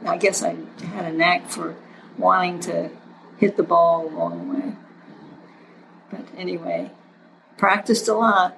I 0.04 0.16
guess 0.16 0.42
I 0.42 0.56
had 0.92 1.06
a 1.06 1.12
knack 1.12 1.48
for 1.48 1.76
wanting 2.18 2.60
to 2.60 2.90
hit 3.38 3.56
the 3.56 3.62
ball 3.62 4.08
a 4.08 4.10
long 4.10 4.54
way. 4.54 4.74
But 6.10 6.26
anyway, 6.36 6.90
practiced 7.56 8.08
a 8.08 8.14
lot. 8.14 8.56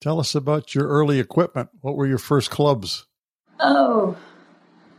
Tell 0.00 0.18
us 0.18 0.34
about 0.34 0.74
your 0.74 0.88
early 0.88 1.20
equipment. 1.20 1.68
What 1.80 1.96
were 1.96 2.06
your 2.06 2.18
first 2.18 2.50
clubs? 2.50 3.06
Oh, 3.58 4.16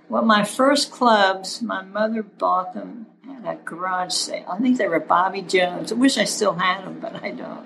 well, 0.09 0.23
my 0.23 0.43
first 0.43 0.91
clubs, 0.91 1.61
my 1.61 1.81
mother 1.81 2.21
bought 2.21 2.73
them 2.73 3.07
at 3.43 3.53
a 3.53 3.57
garage 3.63 4.13
sale. 4.13 4.45
I 4.49 4.59
think 4.59 4.77
they 4.77 4.87
were 4.87 4.99
Bobby 4.99 5.41
Jones. 5.41 5.91
I 5.91 5.95
wish 5.95 6.17
I 6.17 6.25
still 6.25 6.53
had 6.53 6.83
them, 6.83 6.99
but 6.99 7.23
I 7.23 7.31
don't. 7.31 7.65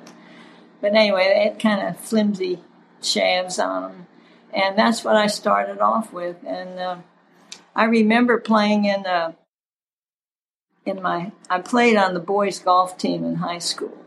But 0.79 0.93
anyway, 0.93 1.33
they 1.33 1.43
had 1.49 1.59
kind 1.59 1.85
of 1.85 1.99
flimsy 1.99 2.59
shafts 3.01 3.59
on 3.59 3.81
them. 3.81 4.07
And 4.53 4.77
that's 4.77 5.03
what 5.03 5.15
I 5.15 5.27
started 5.27 5.79
off 5.79 6.13
with. 6.13 6.37
And 6.45 6.79
uh, 6.79 6.97
I 7.75 7.85
remember 7.85 8.39
playing 8.39 8.85
in 8.85 9.05
uh, 9.05 9.33
in 10.85 11.01
my 11.01 11.31
I 11.49 11.59
played 11.59 11.97
on 11.97 12.13
the 12.13 12.19
boys 12.19 12.59
golf 12.59 12.97
team 12.97 13.25
in 13.25 13.35
high 13.35 13.59
school, 13.59 13.97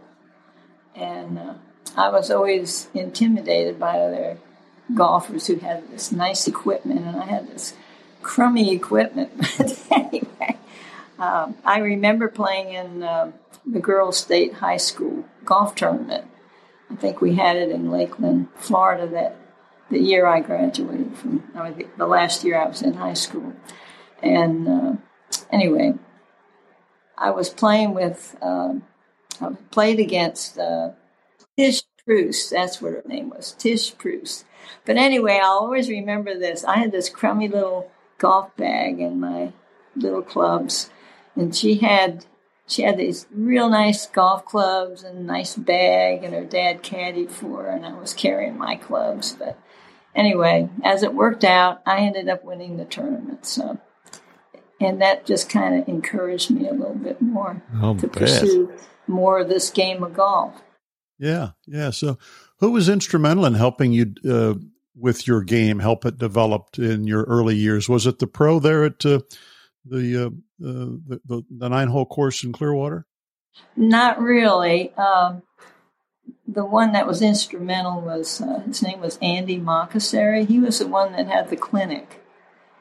and 0.95 1.39
uh, 1.39 1.55
I 1.97 2.09
was 2.09 2.31
always 2.31 2.89
intimidated 2.95 3.79
by 3.79 3.99
other 3.99 4.39
golfers 4.95 5.49
who 5.49 5.57
had 5.57 5.91
this 5.91 6.11
nice 6.11 6.49
equipment, 6.49 7.01
and 7.01 7.17
I 7.17 7.27
had 7.27 7.49
this 7.49 7.75
crummy 8.23 8.73
equipment. 8.75 9.33
But 9.59 9.87
anyway, 9.91 10.57
um, 11.19 11.57
I 11.65 11.79
remember 11.79 12.29
playing 12.29 12.73
in 12.73 13.03
uh, 13.03 13.33
the 13.67 13.81
girls' 13.81 14.19
state 14.19 14.55
high 14.55 14.77
school 14.77 15.25
golf 15.45 15.75
tournament. 15.75 16.25
I 16.91 16.95
think 16.95 17.21
we 17.21 17.35
had 17.35 17.57
it 17.57 17.71
in 17.71 17.91
Lakeland, 17.91 18.49
Florida, 18.57 19.07
that 19.09 19.37
the 19.91 19.99
year 19.99 20.27
I 20.27 20.41
graduated 20.41 21.17
from, 21.17 21.51
I 21.55 21.71
mean, 21.71 21.89
the 21.97 22.07
last 22.07 22.45
year 22.45 22.59
I 22.61 22.69
was 22.69 22.83
in 22.83 22.95
high 22.95 23.15
school. 23.15 23.55
And 24.23 24.69
uh, 24.69 24.93
anyway, 25.51 25.95
I 27.17 27.31
was 27.31 27.49
playing 27.49 27.95
with, 27.95 28.37
um, 28.43 28.85
I 29.41 29.51
played 29.71 30.01
against 30.01 30.59
uh, 30.59 30.91
Tish 31.57 31.83
Preuss. 32.05 32.51
That's 32.51 32.81
what 32.81 32.93
her 32.93 33.03
name 33.07 33.31
was, 33.31 33.53
Tish 33.53 33.97
Preuss. 33.97 34.45
But 34.85 34.97
anyway, 34.97 35.41
I'll 35.43 35.59
always 35.59 35.89
remember 35.89 36.39
this. 36.39 36.65
I 36.65 36.77
had 36.77 36.93
this 36.93 37.09
crummy 37.09 37.49
little 37.49 37.91
golf 38.19 38.55
bag 38.57 39.01
and 39.01 39.21
my 39.21 39.53
little 39.97 40.23
clubs, 40.23 40.91
and 41.37 41.55
she 41.55 41.77
had 41.77 42.27
she 42.67 42.83
had 42.83 42.99
these 42.99 43.27
real 43.33 43.71
nice 43.71 44.07
golf 44.07 44.45
clubs 44.45 45.03
and 45.03 45.27
nice 45.27 45.57
bag, 45.57 46.23
and 46.23 46.35
her 46.35 46.45
dad 46.45 46.83
caddied 46.83 47.31
for 47.31 47.63
her, 47.63 47.71
and 47.71 47.87
I 47.87 47.95
was 47.95 48.13
carrying 48.13 48.59
my 48.59 48.77
clubs. 48.77 49.35
But 49.39 49.59
anyway, 50.19 50.69
as 50.85 51.03
it 51.03 51.15
worked 51.15 51.45
out, 51.45 51.81
I 51.87 52.01
ended 52.01 52.29
up 52.29 52.45
winning 52.45 52.77
the 52.77 52.85
tournament. 52.85 53.47
So 53.47 53.79
and 54.81 55.01
that 55.03 55.27
just 55.27 55.49
kind 55.49 55.81
of 55.81 55.89
encouraged 55.89 56.51
me 56.51 56.69
a 56.69 56.73
little 56.73 56.95
bit 56.95 57.21
more 57.21 57.63
I'll 57.81 57.97
to 57.97 58.07
bet. 58.09 58.19
pursue 58.19 58.73
more 59.07 59.41
of 59.41 59.49
this 59.49 59.71
game 59.71 60.03
of 60.03 60.15
golf. 60.15 60.63
Yeah, 61.19 61.51
yeah. 61.67 61.91
So, 61.91 62.19
who 62.61 62.71
was 62.71 62.89
instrumental 62.89 63.45
in 63.45 63.55
helping 63.55 63.93
you 63.93 64.15
uh, 64.29 64.55
with 64.95 65.27
your 65.27 65.43
game, 65.43 65.81
help 65.81 66.05
it 66.05 66.19
develop 66.19 66.79
in 66.79 67.07
your 67.07 67.25
early 67.25 67.57
years? 67.57 67.89
Was 67.89 68.07
it 68.07 68.21
the 68.21 68.27
pro 68.29 68.61
there 68.61 68.85
at 68.85 69.05
uh, 69.05 69.21
the, 69.85 70.27
uh, 70.27 70.31
the 70.61 71.21
the 71.25 71.43
the 71.51 71.69
nine 71.69 71.89
hole 71.89 72.07
course 72.07 72.45
in 72.45 72.53
Clearwater? 72.53 73.07
Not 73.75 74.21
really. 74.21 74.95
Um, 74.95 75.43
the 76.47 76.65
one 76.65 76.93
that 76.93 77.07
was 77.07 77.21
instrumental 77.21 78.01
was 78.01 78.41
uh, 78.41 78.61
his 78.61 78.83
name 78.83 79.01
was 79.01 79.19
Andy 79.21 79.59
Mockasary. 79.59 80.47
He 80.47 80.59
was 80.59 80.79
the 80.79 80.89
one 80.89 81.13
that 81.13 81.27
had 81.27 81.51
the 81.51 81.57
clinic. 81.57 82.25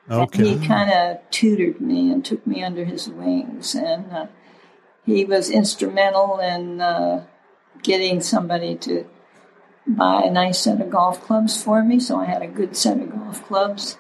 Okay. 0.10 0.51
And 0.54 0.62
he 0.62 0.68
kind 0.68 0.92
of 0.92 1.18
tutored 1.32 1.82
me 1.82 2.12
and 2.12 2.24
took 2.24 2.48
me 2.48 2.63
under 2.63 2.86
his 2.86 3.10
wings, 3.10 3.75
and 3.75 4.12
uh, 4.12 4.27
he 5.06 5.25
was 5.25 5.50
instrumental 5.50 6.39
in 6.39 6.80
uh, 6.80 7.25
getting 7.84 8.22
somebody 8.22 8.75
to 8.75 9.06
buy 9.86 10.22
a 10.22 10.32
nice 10.32 10.60
set 10.60 10.80
of 10.80 10.89
golf 10.89 11.22
clubs 11.22 11.62
for 11.62 11.84
me. 11.84 12.00
So 12.00 12.18
I 12.18 12.25
had 12.25 12.42
a 12.42 12.48
good 12.48 12.75
set 12.77 13.01
of 13.01 13.12
golf 13.12 13.46
clubs, 13.46 13.98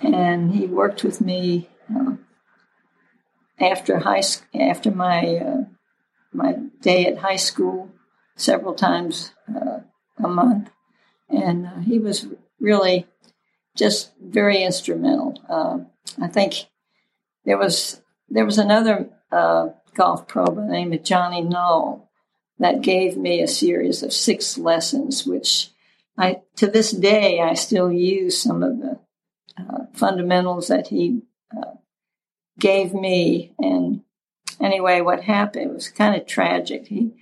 and 0.00 0.52
he 0.52 0.66
worked 0.66 1.04
with 1.04 1.20
me 1.20 1.70
uh, 1.94 2.16
after 3.60 4.00
high 4.00 4.22
after 4.52 4.90
my 4.90 5.36
uh, 5.36 5.64
my 6.32 6.54
day 6.80 7.06
at 7.06 7.18
high 7.18 7.36
school 7.36 7.90
several 8.36 8.74
times 8.74 9.32
uh, 9.48 9.80
a 10.22 10.28
month, 10.28 10.70
and 11.28 11.66
uh, 11.66 11.78
he 11.80 11.98
was 11.98 12.26
really 12.60 13.06
just 13.76 14.12
very 14.22 14.62
instrumental. 14.62 15.40
Uh, 15.48 15.78
I 16.22 16.28
think 16.28 16.66
there 17.44 17.58
was 17.58 18.00
there 18.28 18.44
was 18.44 18.58
another 18.58 19.10
uh, 19.32 19.68
golf 19.94 20.28
pro 20.28 20.46
by 20.46 20.62
the 20.62 20.68
name 20.68 20.92
of 20.92 21.02
Johnny 21.02 21.40
Null 21.40 22.08
that 22.58 22.82
gave 22.82 23.16
me 23.16 23.40
a 23.40 23.48
series 23.48 24.02
of 24.02 24.12
six 24.12 24.56
lessons, 24.56 25.26
which 25.26 25.70
I 26.16 26.42
to 26.56 26.66
this 26.66 26.90
day 26.92 27.40
I 27.40 27.54
still 27.54 27.90
use 27.90 28.40
some 28.40 28.62
of 28.62 28.78
the 28.78 29.00
uh, 29.58 29.86
fundamentals 29.94 30.68
that 30.68 30.88
he 30.88 31.22
uh, 31.56 31.74
gave 32.58 32.94
me. 32.94 33.54
And 33.58 34.02
anyway, 34.60 35.00
what 35.00 35.22
happened 35.24 35.74
was 35.74 35.88
kind 35.88 36.14
of 36.20 36.26
tragic. 36.26 36.86
He 36.86 37.12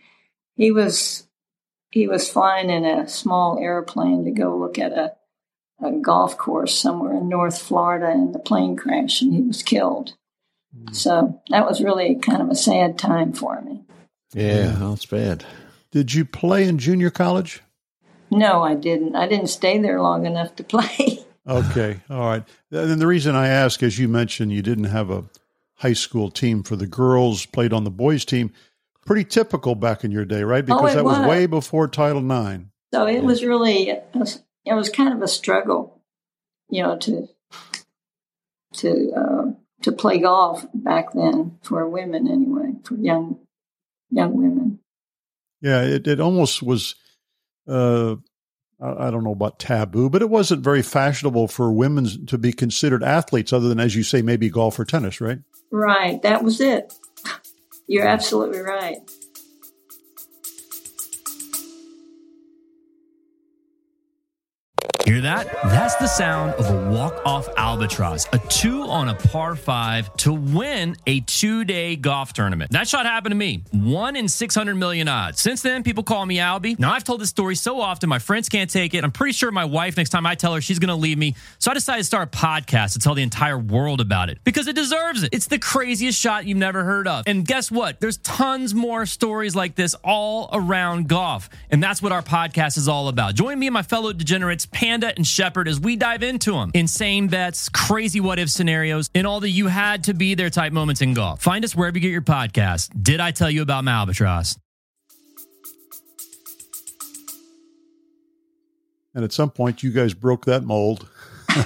he 0.57 0.71
was 0.71 1.27
he 1.91 2.09
was 2.09 2.29
flying 2.29 2.71
in 2.71 2.85
a 2.85 3.09
small 3.09 3.59
airplane 3.61 4.25
to 4.25 4.31
go 4.31 4.57
look 4.57 4.79
at 4.79 4.93
a 4.93 5.15
a 5.83 5.91
golf 5.91 6.39
course 6.39 6.77
somewhere 6.77 7.15
in 7.15 7.29
North 7.29 7.61
Florida 7.61 8.09
and 8.09 8.35
the 8.35 8.39
plane 8.39 8.77
crashed 8.77 9.23
and 9.23 9.35
he 9.35 9.43
was 9.43 9.63
killed. 9.63 10.15
Mm. 10.77 10.95
So 10.95 11.41
that 11.51 11.67
was 11.67 11.83
really 11.83 12.15
kind 12.17 12.43
of 12.43 12.49
a 12.49 12.55
sad 12.55 12.99
time 12.99 13.33
for 13.33 13.61
me. 13.63 13.85
Yeah, 14.33 14.77
that's 14.79 15.07
bad. 15.07 15.45
Did 15.91 16.15
you 16.15 16.25
play 16.25 16.67
in 16.67 16.79
junior 16.79 17.11
college? 17.11 17.63
No, 18.31 18.63
I 18.63 18.75
didn't. 18.75 19.15
I 19.15 19.29
didn't 19.29 19.49
stay 19.49 19.79
there 19.79 20.01
long 20.01 20.27
enough 20.27 20.57
to 20.57 20.65
play. 20.65 21.21
Okay, 21.47 22.01
all 22.09 22.27
right. 22.27 22.43
And 22.71 23.01
the 23.01 23.07
reason 23.07 23.35
I 23.35 23.49
ask, 23.49 23.83
as 23.83 23.99
you 23.99 24.09
mentioned, 24.09 24.53
you 24.53 24.63
didn't 24.63 24.85
have 24.85 25.11
a 25.11 25.25
high 25.77 25.93
school 25.93 26.31
team 26.31 26.63
for 26.63 26.75
the 26.75 26.87
girls, 26.87 27.47
played 27.47 27.73
on 27.73 27.85
the 27.85 27.91
boys' 27.91 28.25
team. 28.25 28.53
Pretty 29.07 29.25
typical 29.25 29.75
back 29.75 30.05
in 30.05 30.11
your 30.11 30.25
day, 30.25 30.43
right? 30.45 30.65
Because 30.65 30.93
Oh, 30.93 30.95
that 30.97 31.05
was 31.05 31.19
was. 31.19 31.29
way 31.29 31.47
before 31.47 31.89
Title 31.89 32.23
IX. 32.25 32.65
so 32.93 33.07
it 33.07 33.23
was 33.23 33.45
really, 33.45 33.91
it 33.91 34.07
was, 34.15 34.43
it 34.65 34.73
was 34.75 34.89
kind 34.89 35.13
of 35.13 35.21
a 35.23 35.29
struggle, 35.29 36.01
you 36.71 36.83
know, 36.83 36.97
to 36.99 37.29
to 38.75 39.13
uh, 39.17 39.53
to 39.83 39.93
play 39.93 40.19
golf 40.19 40.65
back 40.75 41.13
then 41.13 41.59
for 41.63 41.89
women 41.89 42.27
anyway, 42.29 42.73
for 42.85 42.95
young 42.97 43.39
young 44.11 44.37
women. 44.37 44.81
Yeah, 45.61 45.83
it, 45.83 46.07
it 46.07 46.21
almost 46.21 46.63
was. 46.63 46.95
Uh, 47.69 48.17
I 48.81 49.07
I 49.07 49.11
don't 49.11 49.25
know 49.25 49.33
about 49.33 49.59
taboo, 49.59 50.11
but 50.11 50.23
it 50.23 50.31
wasn't 50.31 50.63
very 50.65 50.83
fashionable 50.83 51.49
for 51.49 51.73
women 51.73 52.27
to 52.27 52.39
be 52.39 52.53
considered 52.53 53.05
athletes, 53.05 53.53
other 53.53 53.69
than, 53.69 53.81
as 53.81 53.95
you 53.95 54.03
say, 54.03 54.23
maybe 54.23 54.49
golf 54.51 54.79
or 54.79 54.85
tennis, 54.85 55.21
right? 55.21 55.39
Right, 55.71 56.21
that 56.23 56.43
was 56.43 56.61
it. 56.61 56.93
You're 57.87 58.07
absolutely 58.07 58.61
right. 58.61 58.99
Hear 65.05 65.21
that? 65.21 65.53
That's 65.65 65.97
the 65.97 66.07
sound 66.07 66.55
of 66.55 66.71
a 66.71 66.91
walk-off 66.91 67.47
albatross, 67.59 68.27
a 68.33 68.39
two 68.49 68.85
on 68.85 69.11
a 69.11 69.15
par 69.15 69.55
five 69.55 70.11
to 70.17 70.33
win 70.33 70.97
a 71.07 71.21
two-day 71.21 71.97
golf 71.97 72.33
tournament. 72.33 72.71
That 72.71 72.89
shot 72.89 73.05
happened 73.05 73.33
to 73.33 73.37
me. 73.37 73.65
One 73.73 74.17
in 74.17 74.29
600 74.29 74.75
million 74.77 75.07
odds. 75.09 75.43
Since 75.43 75.61
then, 75.61 75.83
people 75.83 76.05
call 76.05 76.25
me 76.25 76.39
Albie. 76.39 76.79
Now, 76.79 76.95
I've 76.95 77.05
told 77.05 77.21
this 77.21 77.29
story 77.29 77.55
so 77.55 77.83
often, 77.83 78.09
my 78.09 78.19
friends 78.19 78.49
can't 78.49 78.71
take 78.71 78.95
it. 78.95 79.05
I'm 79.05 79.13
pretty 79.13 79.35
sure 79.35 79.51
my 79.51 79.67
wife, 79.67 79.99
next 79.99 80.09
time 80.09 80.25
I 80.25 80.37
tell 80.37 80.55
her 80.55 80.63
she's 80.63 80.79
going 80.79 80.89
to 80.89 80.95
leave 80.95 81.19
me. 81.19 81.35
So 81.59 81.71
I 81.71 81.75
decided 81.75 81.99
to 82.01 82.05
start 82.05 82.35
a 82.35 82.39
podcast 82.39 82.95
to 82.95 82.99
tell 82.99 83.15
the 83.15 83.23
entire 83.23 83.59
world 83.59 84.01
about 84.01 84.31
it 84.31 84.39
because 84.43 84.69
it 84.69 84.75
deserves 84.75 85.23
it. 85.23 85.35
It's 85.35 85.49
the 85.49 85.59
craziest 85.59 86.19
shot 86.19 86.47
you've 86.47 86.57
never 86.57 86.83
heard 86.83 87.07
of. 87.07 87.25
And 87.27 87.47
guess 87.47 87.71
what? 87.71 88.01
There's 88.01 88.17
tons 88.19 88.75
more 88.75 89.05
stories 89.05 89.55
like 89.55 89.75
this 89.75 89.95
all 90.03 90.49
around 90.51 91.11
golf. 91.11 91.51
And 91.71 91.83
that's 91.83 92.01
what 92.01 92.11
our 92.11 92.23
podcast 92.23 92.79
is 92.79 92.89
all 92.89 93.09
about. 93.09 93.35
Join 93.35 93.59
me 93.59 93.67
and 93.67 93.75
my 93.75 93.83
fellow 93.83 94.15
degenerates, 94.15 94.65
Pan 94.65 94.94
Panda 94.95 95.13
and 95.17 95.27
Shepard 95.27 95.67
as 95.67 95.81
we 95.81 95.97
dive 95.97 96.23
into 96.23 96.53
them. 96.53 96.71
Insane 96.73 97.27
bets, 97.27 97.69
crazy 97.69 98.21
what 98.21 98.39
if 98.39 98.49
scenarios, 98.49 99.11
and 99.13 99.27
all 99.27 99.41
the 99.41 99.51
you 99.51 99.67
had 99.67 100.05
to 100.05 100.15
be 100.15 100.37
there 100.37 100.51
type 100.51 100.73
moments 100.73 101.03
in 101.03 101.15
golf. 101.15 101.43
Find 101.43 101.65
us 101.65 101.75
wherever 101.75 101.99
you 101.99 102.01
get 102.01 102.13
your 102.13 102.23
podcast. 102.23 102.91
Did 103.03 103.19
I 103.19 103.33
tell 103.33 103.51
you 103.51 103.63
about 103.63 103.83
my 103.83 103.91
albatross? 103.91 104.57
And 109.17 109.25
at 109.25 109.33
some 109.33 109.51
point, 109.51 109.83
you 109.83 109.91
guys 109.91 110.15
broke 110.15 110.45
that 110.45 110.63
mold. 110.63 111.09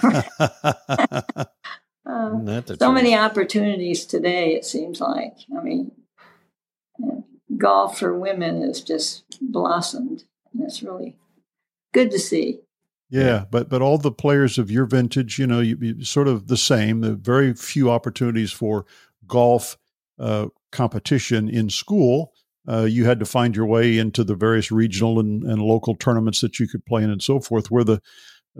uh, 2.06 2.62
so 2.78 2.90
many 2.90 3.14
opportunities 3.14 4.06
today, 4.06 4.54
it 4.54 4.64
seems 4.64 5.02
like. 5.02 5.34
I 5.54 5.62
mean, 5.62 5.92
golf 7.58 7.98
for 7.98 8.18
women 8.18 8.62
has 8.62 8.80
just 8.80 9.24
blossomed. 9.42 10.24
And 10.54 10.62
it's 10.62 10.82
really 10.82 11.14
good 11.92 12.10
to 12.12 12.18
see. 12.18 12.60
Yeah, 13.10 13.44
but 13.50 13.68
but 13.68 13.80
all 13.80 13.96
the 13.96 14.12
players 14.12 14.58
of 14.58 14.70
your 14.70 14.84
vintage, 14.84 15.38
you 15.38 15.46
know, 15.46 15.60
you, 15.60 15.78
you 15.80 16.04
sort 16.04 16.28
of 16.28 16.48
the 16.48 16.56
same. 16.56 17.00
The 17.00 17.14
very 17.14 17.54
few 17.54 17.90
opportunities 17.90 18.52
for 18.52 18.84
golf 19.26 19.78
uh, 20.18 20.48
competition 20.72 21.48
in 21.48 21.70
school. 21.70 22.32
Uh, 22.68 22.84
you 22.84 23.06
had 23.06 23.18
to 23.18 23.24
find 23.24 23.56
your 23.56 23.64
way 23.64 23.96
into 23.96 24.22
the 24.22 24.34
various 24.34 24.70
regional 24.70 25.18
and, 25.20 25.42
and 25.42 25.62
local 25.62 25.94
tournaments 25.94 26.42
that 26.42 26.60
you 26.60 26.68
could 26.68 26.84
play 26.84 27.02
in, 27.02 27.10
and 27.10 27.22
so 27.22 27.40
forth. 27.40 27.70
Where 27.70 27.84
the 27.84 28.02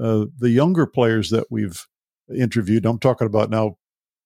uh, 0.01 0.27
the 0.39 0.51
younger 0.51 0.87
players 0.87 1.29
that 1.31 1.47
we've 1.51 1.87
interviewed, 2.35 2.87
I'm 2.87 2.99
talking 2.99 3.27
about 3.27 3.51
now, 3.51 3.77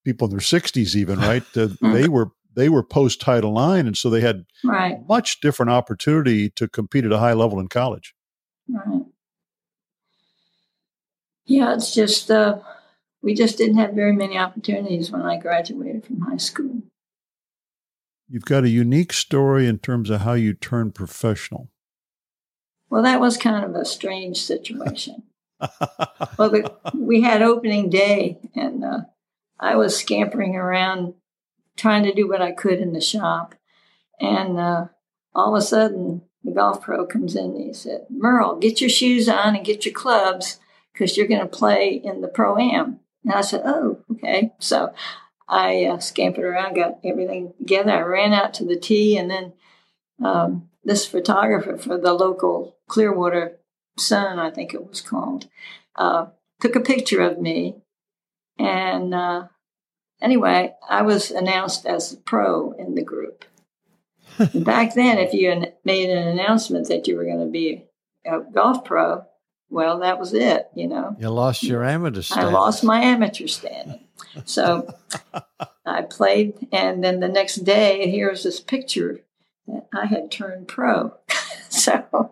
people 0.05 0.26
in 0.26 0.31
their 0.31 0.41
60s, 0.41 0.95
even 0.95 1.19
right? 1.21 1.43
Uh, 1.57 1.67
mm-hmm. 1.67 1.93
they 1.93 2.09
were 2.09 2.31
they 2.55 2.69
were 2.69 2.85
post 2.85 3.21
Title 3.21 3.59
IX, 3.59 3.88
and 3.88 3.97
so 3.97 4.09
they 4.09 4.21
had 4.21 4.45
right. 4.64 4.99
much 5.09 5.41
different 5.41 5.71
opportunity 5.71 6.50
to 6.50 6.69
compete 6.69 7.05
at 7.05 7.12
a 7.12 7.19
high 7.19 7.33
level 7.33 7.59
in 7.59 7.69
college. 7.69 8.14
Right. 8.69 9.01
Yeah, 11.46 11.75
it's 11.75 11.94
just 11.94 12.30
uh, 12.30 12.58
we 13.22 13.34
just 13.34 13.58
didn't 13.58 13.78
have 13.78 13.94
very 13.94 14.12
many 14.12 14.38
opportunities 14.38 15.11
when 15.11 15.22
I 15.22 15.38
graduated 15.38 16.04
from 16.04 16.20
high 16.20 16.37
school. 16.37 16.82
You've 18.28 18.44
got 18.44 18.64
a 18.64 18.70
unique 18.70 19.12
story 19.12 19.66
in 19.66 19.78
terms 19.78 20.08
of 20.08 20.22
how 20.22 20.32
you 20.34 20.54
turned 20.54 20.94
professional. 20.94 21.68
Well, 22.88 23.02
that 23.02 23.20
was 23.20 23.37
kind 23.37 23.64
of 23.64 23.75
a 23.75 23.84
strange 23.84 24.38
situation. 24.38 25.25
well, 26.38 26.50
the, 26.50 26.75
we 26.94 27.22
had 27.22 27.42
opening 27.42 27.90
day, 27.90 28.38
and 28.54 28.84
uh, 28.84 29.00
I 29.58 29.76
was 29.76 29.99
scampering 29.99 30.56
around 30.56 31.14
trying 31.76 32.04
to 32.04 32.14
do 32.14 32.28
what 32.28 32.42
I 32.42 32.52
could 32.52 32.80
in 32.80 32.92
the 32.92 33.00
shop. 33.00 33.54
And 34.20 34.58
uh, 34.58 34.87
all 35.34 35.54
of 35.54 35.62
a 35.62 35.64
sudden, 35.64 36.22
the 36.44 36.52
golf 36.52 36.82
pro 36.82 37.06
comes 37.06 37.37
in 37.37 37.52
and 37.52 37.64
he 37.64 37.72
said, 37.72 38.06
Murle, 38.11 38.61
get 38.61 38.80
your 38.80 38.90
shoes 38.90 39.28
on 39.28 39.56
and 39.56 39.64
get 39.64 39.84
your 39.84 39.94
clubs 39.94 40.58
because 40.92 41.16
you're 41.16 41.26
going 41.26 41.40
to 41.40 41.46
play 41.46 42.00
in 42.02 42.20
the 42.20 42.28
pro 42.28 42.58
am. 42.58 43.00
And 43.25 43.34
I 43.34 43.40
said, 43.40 43.62
oh, 43.64 43.99
okay. 44.11 44.52
So 44.58 44.92
I 45.49 45.84
uh, 45.84 45.99
scampered 45.99 46.44
around, 46.44 46.75
got 46.75 46.99
everything 47.04 47.54
together. 47.58 47.92
I 47.92 48.00
ran 48.00 48.32
out 48.32 48.54
to 48.54 48.64
the 48.64 48.76
tee, 48.76 49.16
and 49.16 49.30
then 49.30 49.52
um, 50.22 50.68
this 50.84 51.06
photographer 51.06 51.76
for 51.76 51.99
the 51.99 52.14
local 52.14 52.76
Clearwater 52.88 53.58
Sun, 53.99 54.38
I 54.38 54.50
think 54.50 54.75
it 54.75 54.87
was 54.87 55.00
called, 55.00 55.49
uh, 55.96 56.26
took 56.61 56.76
a 56.76 56.80
picture 56.80 57.21
of 57.21 57.38
me. 57.38 57.76
And 58.58 59.14
uh, 59.14 59.49
anyway, 60.21 60.75
I 60.88 61.02
was 61.02 61.30
announced 61.30 61.86
as 61.86 62.12
a 62.12 62.17
pro 62.17 62.73
in 62.73 62.95
the 62.95 63.02
group. 63.02 63.45
Back 64.54 64.95
then, 64.95 65.19
if 65.19 65.34
you 65.34 65.67
made 65.84 66.08
an 66.08 66.28
announcement 66.28 66.88
that 66.88 67.06
you 67.06 67.17
were 67.17 67.25
going 67.25 67.45
to 67.45 67.50
be 67.50 67.84
a 68.25 68.40
golf 68.40 68.84
pro, 68.84 69.25
well, 69.73 70.00
that 70.00 70.21
was 70.21 70.35
it, 70.35 70.69
you 70.75 70.87
know. 70.87 71.17
You 71.19 71.30
lost 71.30 71.63
your 71.63 71.82
amateur 71.82 72.21
standing. 72.21 72.49
I 72.49 72.52
lost 72.52 72.85
my 72.85 73.00
amateur 73.00 73.47
standing. 73.47 74.00
So 74.45 74.95
I 75.87 76.02
played, 76.02 76.69
and 76.71 77.02
then 77.02 77.21
the 77.21 77.28
next 77.28 77.56
day, 77.65 78.11
here's 78.11 78.43
this 78.43 78.61
picture 78.61 79.21
that 79.67 79.89
I 79.95 80.04
had 80.04 80.30
turned 80.30 80.69
pro. 80.69 81.15
so, 81.71 82.30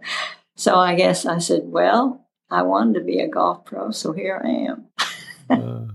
so 0.55 0.74
I 0.74 0.94
guess 0.94 1.24
I 1.24 1.38
said, 1.38 1.62
well, 1.64 2.29
I 2.50 2.61
wanted 2.62 2.98
to 2.98 3.05
be 3.05 3.20
a 3.20 3.29
golf 3.29 3.64
pro, 3.64 3.90
so 3.90 4.12
here 4.12 4.40
I 4.44 4.48
am. 4.48 4.88
uh, 5.50 5.92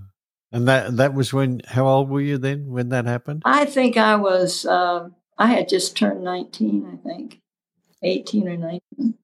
and 0.52 0.68
that 0.68 0.98
that 0.98 1.14
was 1.14 1.32
when? 1.32 1.62
How 1.68 1.86
old 1.88 2.10
were 2.10 2.22
you 2.22 2.40
then 2.40 2.72
when 2.72 2.90
that 2.90 3.06
happened? 3.06 3.44
I 3.46 3.66
think 3.66 3.98
I 3.98 4.16
was. 4.16 4.66
Uh, 4.66 5.10
I 5.38 5.48
had 5.48 5.70
just 5.70 5.96
turned 5.96 6.24
nineteen. 6.24 6.88
I 6.92 7.08
think 7.08 7.42
eighteen 8.02 8.48
or 8.48 8.58
nineteen. 8.58 9.16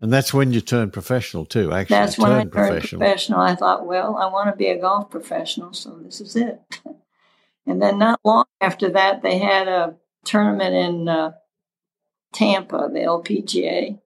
And 0.00 0.12
that's 0.12 0.34
when 0.34 0.52
you 0.52 0.60
turned 0.60 0.92
professional 0.92 1.46
too. 1.46 1.72
Actually, 1.72 1.96
that's 1.96 2.18
when 2.18 2.32
I 2.32 2.40
turned 2.40 2.52
professional. 2.52 3.00
professional. 3.00 3.40
I 3.40 3.54
thought, 3.54 3.86
well, 3.86 4.16
I 4.16 4.26
want 4.26 4.50
to 4.50 4.56
be 4.56 4.68
a 4.68 4.78
golf 4.78 5.10
professional, 5.10 5.72
so 5.72 5.98
this 6.02 6.20
is 6.20 6.36
it. 6.36 6.60
and 7.66 7.80
then 7.80 7.98
not 7.98 8.20
long 8.22 8.44
after 8.60 8.90
that, 8.90 9.22
they 9.22 9.38
had 9.38 9.68
a 9.68 9.96
tournament 10.24 10.74
in 10.74 11.08
uh, 11.08 11.32
Tampa, 12.34 12.90
the 12.92 13.00
LPGA, 13.00 13.98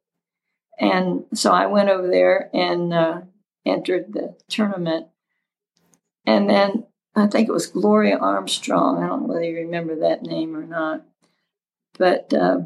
and 0.78 1.24
so 1.34 1.52
I 1.52 1.66
went 1.66 1.88
over 1.88 2.06
there 2.06 2.50
and 2.54 2.94
uh, 2.94 3.22
entered 3.66 4.12
the 4.12 4.36
tournament. 4.48 5.08
And 6.24 6.48
then 6.48 6.86
I 7.16 7.26
think 7.26 7.48
it 7.48 7.52
was 7.52 7.66
Gloria 7.66 8.16
Armstrong. 8.16 9.02
I 9.02 9.08
don't 9.08 9.22
know 9.22 9.28
whether 9.28 9.42
you 9.42 9.56
remember 9.56 9.96
that 10.00 10.22
name 10.22 10.56
or 10.56 10.64
not, 10.64 11.04
but. 11.98 12.32
Uh, 12.32 12.60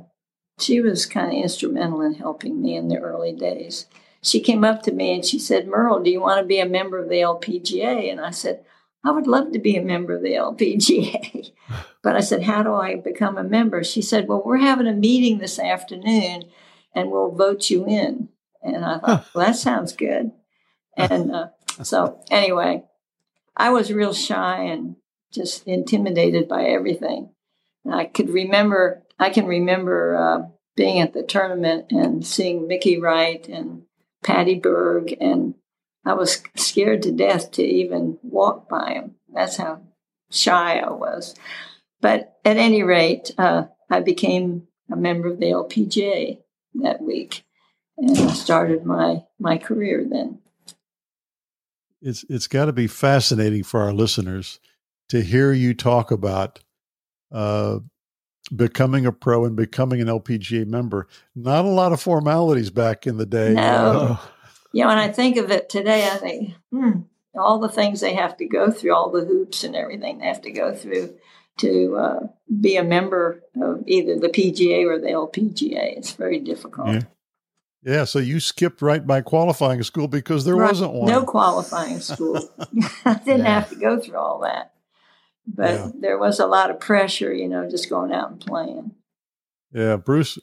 she 0.59 0.81
was 0.81 1.07
kind 1.07 1.29
of 1.29 1.43
instrumental 1.43 2.01
in 2.03 2.15
helping 2.15 2.63
me 2.63 2.77
in 2.77 2.89
the 2.89 2.99
early 2.99 3.33
days. 3.33 3.87
She 4.23 4.41
came 4.41 4.65
up 4.65 4.83
to 4.83 4.93
me 4.93 5.15
and 5.15 5.25
she 5.25 5.39
said, 5.39 5.67
Murle, 5.67 6.03
do 6.03 6.11
you 6.11 6.21
want 6.21 6.41
to 6.41 6.47
be 6.47 6.59
a 6.59 6.67
member 6.67 6.99
of 6.99 7.09
the 7.09 7.17
LPGA? 7.17 8.11
And 8.11 8.21
I 8.21 8.31
said, 8.31 8.65
I 9.05 9.11
would 9.11 9.27
love 9.27 9.53
to 9.53 9.59
be 9.59 9.77
a 9.77 9.83
member 9.83 10.15
of 10.15 10.23
the 10.23 10.33
LPGA. 10.33 11.53
but 12.03 12.17
I 12.17 12.21
said, 12.21 12.45
How 12.45 12.63
do 12.63 12.75
I 12.75 12.97
become 12.97 13.37
a 13.37 13.45
member? 13.45 13.85
She 13.85 14.01
said, 14.01 14.27
Well, 14.27 14.43
we're 14.45 14.59
having 14.59 14.87
a 14.87 14.95
meeting 14.95 15.39
this 15.39 15.59
afternoon 15.59 16.45
and 16.95 17.11
we'll 17.11 17.33
vote 17.33 17.69
you 17.69 17.87
in. 17.87 18.31
And 18.63 18.85
I 18.85 18.99
thought, 18.99 19.27
Well, 19.35 19.47
that 19.47 19.57
sounds 19.57 19.93
good. 19.93 20.33
And 20.97 21.33
uh, 21.33 21.49
so, 21.83 22.21
anyway, 22.31 22.85
I 23.57 23.71
was 23.71 23.93
real 23.93 24.15
shy 24.15 24.63
and 24.63 24.97
just 25.33 25.67
intimidated 25.67 26.49
by 26.49 26.65
everything. 26.65 27.31
And 27.85 27.95
I 27.95 28.07
could 28.07 28.31
remember 28.31 29.04
I 29.19 29.31
can 29.31 29.47
remember 29.47 30.17
uh, 30.17 30.49
being 30.77 31.01
at 31.01 31.13
the 31.13 31.23
tournament 31.23 31.87
and 31.91 32.27
seeing 32.27 32.67
Mickey 32.67 32.99
Wright 32.99 33.47
and 33.49 33.83
Patty 34.23 34.59
Berg, 34.59 35.17
and 35.21 35.55
I 36.05 36.15
was 36.15 36.43
scared 36.57 37.03
to 37.03 37.13
death 37.13 37.53
to 37.53 37.63
even 37.63 38.19
walk 38.23 38.69
by 38.69 38.95
him. 38.95 39.15
That's 39.33 39.57
how 39.57 39.83
shy 40.31 40.79
I 40.79 40.91
was. 40.91 41.35
But 42.01 42.39
at 42.45 42.57
any 42.57 42.83
rate, 42.83 43.31
uh, 43.39 43.65
I 43.91 44.01
became 44.01 44.67
a 44.91 44.97
member 44.97 45.29
of 45.29 45.39
the 45.39 45.47
LPGA 45.47 46.39
that 46.83 47.01
week 47.01 47.45
and 47.97 48.31
started 48.33 48.85
my, 48.85 49.25
my 49.39 49.57
career 49.57 50.05
then. 50.09 50.41
It's, 52.03 52.25
it's 52.29 52.49
got 52.49 52.67
to 52.67 52.73
be 52.73 52.87
fascinating 52.87 53.63
for 53.63 53.81
our 53.81 53.93
listeners 53.93 54.61
to 55.09 55.23
hear 55.23 55.53
you 55.53 55.73
talk 55.73 56.11
about 56.11 56.61
uh, 57.33 57.79
becoming 58.55 59.07
a 59.07 59.13
pro 59.13 59.45
and 59.45 59.57
becoming 59.57 60.01
an 60.01 60.09
LPGA 60.09 60.67
member. 60.67 61.09
Not 61.35 61.65
a 61.65 61.69
lot 61.69 61.93
of 61.93 62.01
formalities 62.01 62.71
back 62.71 63.07
in 63.07 63.17
the 63.17 63.27
day. 63.27 63.55
No. 63.55 63.63
Uh, 63.63 64.17
yeah, 64.73 64.87
when 64.87 64.99
I 64.99 65.09
think 65.09 65.37
of 65.37 65.51
it 65.51 65.69
today, 65.69 66.09
I 66.09 66.17
think, 66.17 66.55
hmm, 66.71 67.01
all 67.37 67.59
the 67.59 67.69
things 67.69 68.01
they 68.01 68.15
have 68.15 68.37
to 68.39 68.47
go 68.47 68.71
through, 68.71 68.95
all 68.95 69.11
the 69.11 69.25
hoops 69.25 69.65
and 69.65 69.75
everything 69.75 70.19
they 70.19 70.27
have 70.27 70.43
to 70.43 70.51
go 70.51 70.75
through 70.75 71.15
to 71.59 71.97
uh, 71.97 72.21
be 72.61 72.77
a 72.77 72.85
member 72.85 73.43
of 73.61 73.85
either 73.87 74.19
the 74.19 74.29
PGA 74.29 74.85
or 74.85 74.99
the 74.99 75.09
LPGA. 75.09 75.97
It's 75.97 76.13
very 76.13 76.41
difficult. 76.41 76.89
Yeah. 76.89 77.01
Yeah, 77.87 78.05
so 78.05 78.19
you 78.19 78.41
skipped 78.41 78.81
right 78.81 79.07
by 79.07 79.21
qualifying 79.21 79.83
school 79.83 80.09
because 80.09 80.47
there 80.47 80.57
right. 80.57 80.71
wasn't 80.71 80.95
one. 80.95 81.07
No 81.07 81.23
qualifying 81.23 82.01
school. 82.01 82.41
I 83.05 83.15
didn't 83.15 83.45
yeah. 83.45 83.61
have 83.61 83.69
to 83.69 83.77
go 83.77 84.01
through 84.01 84.17
all 84.17 84.39
that 84.41 84.74
but 85.47 85.71
yeah. 85.73 85.91
there 86.01 86.19
was 86.19 86.41
a 86.41 86.47
lot 86.47 86.71
of 86.71 86.81
pressure, 86.81 87.33
you 87.33 87.49
know, 87.49 87.69
just 87.69 87.91
going 87.91 88.13
out 88.13 88.31
and 88.31 88.41
playing. 88.41 88.93
Yeah, 89.73 89.97
Bruce 89.97 90.39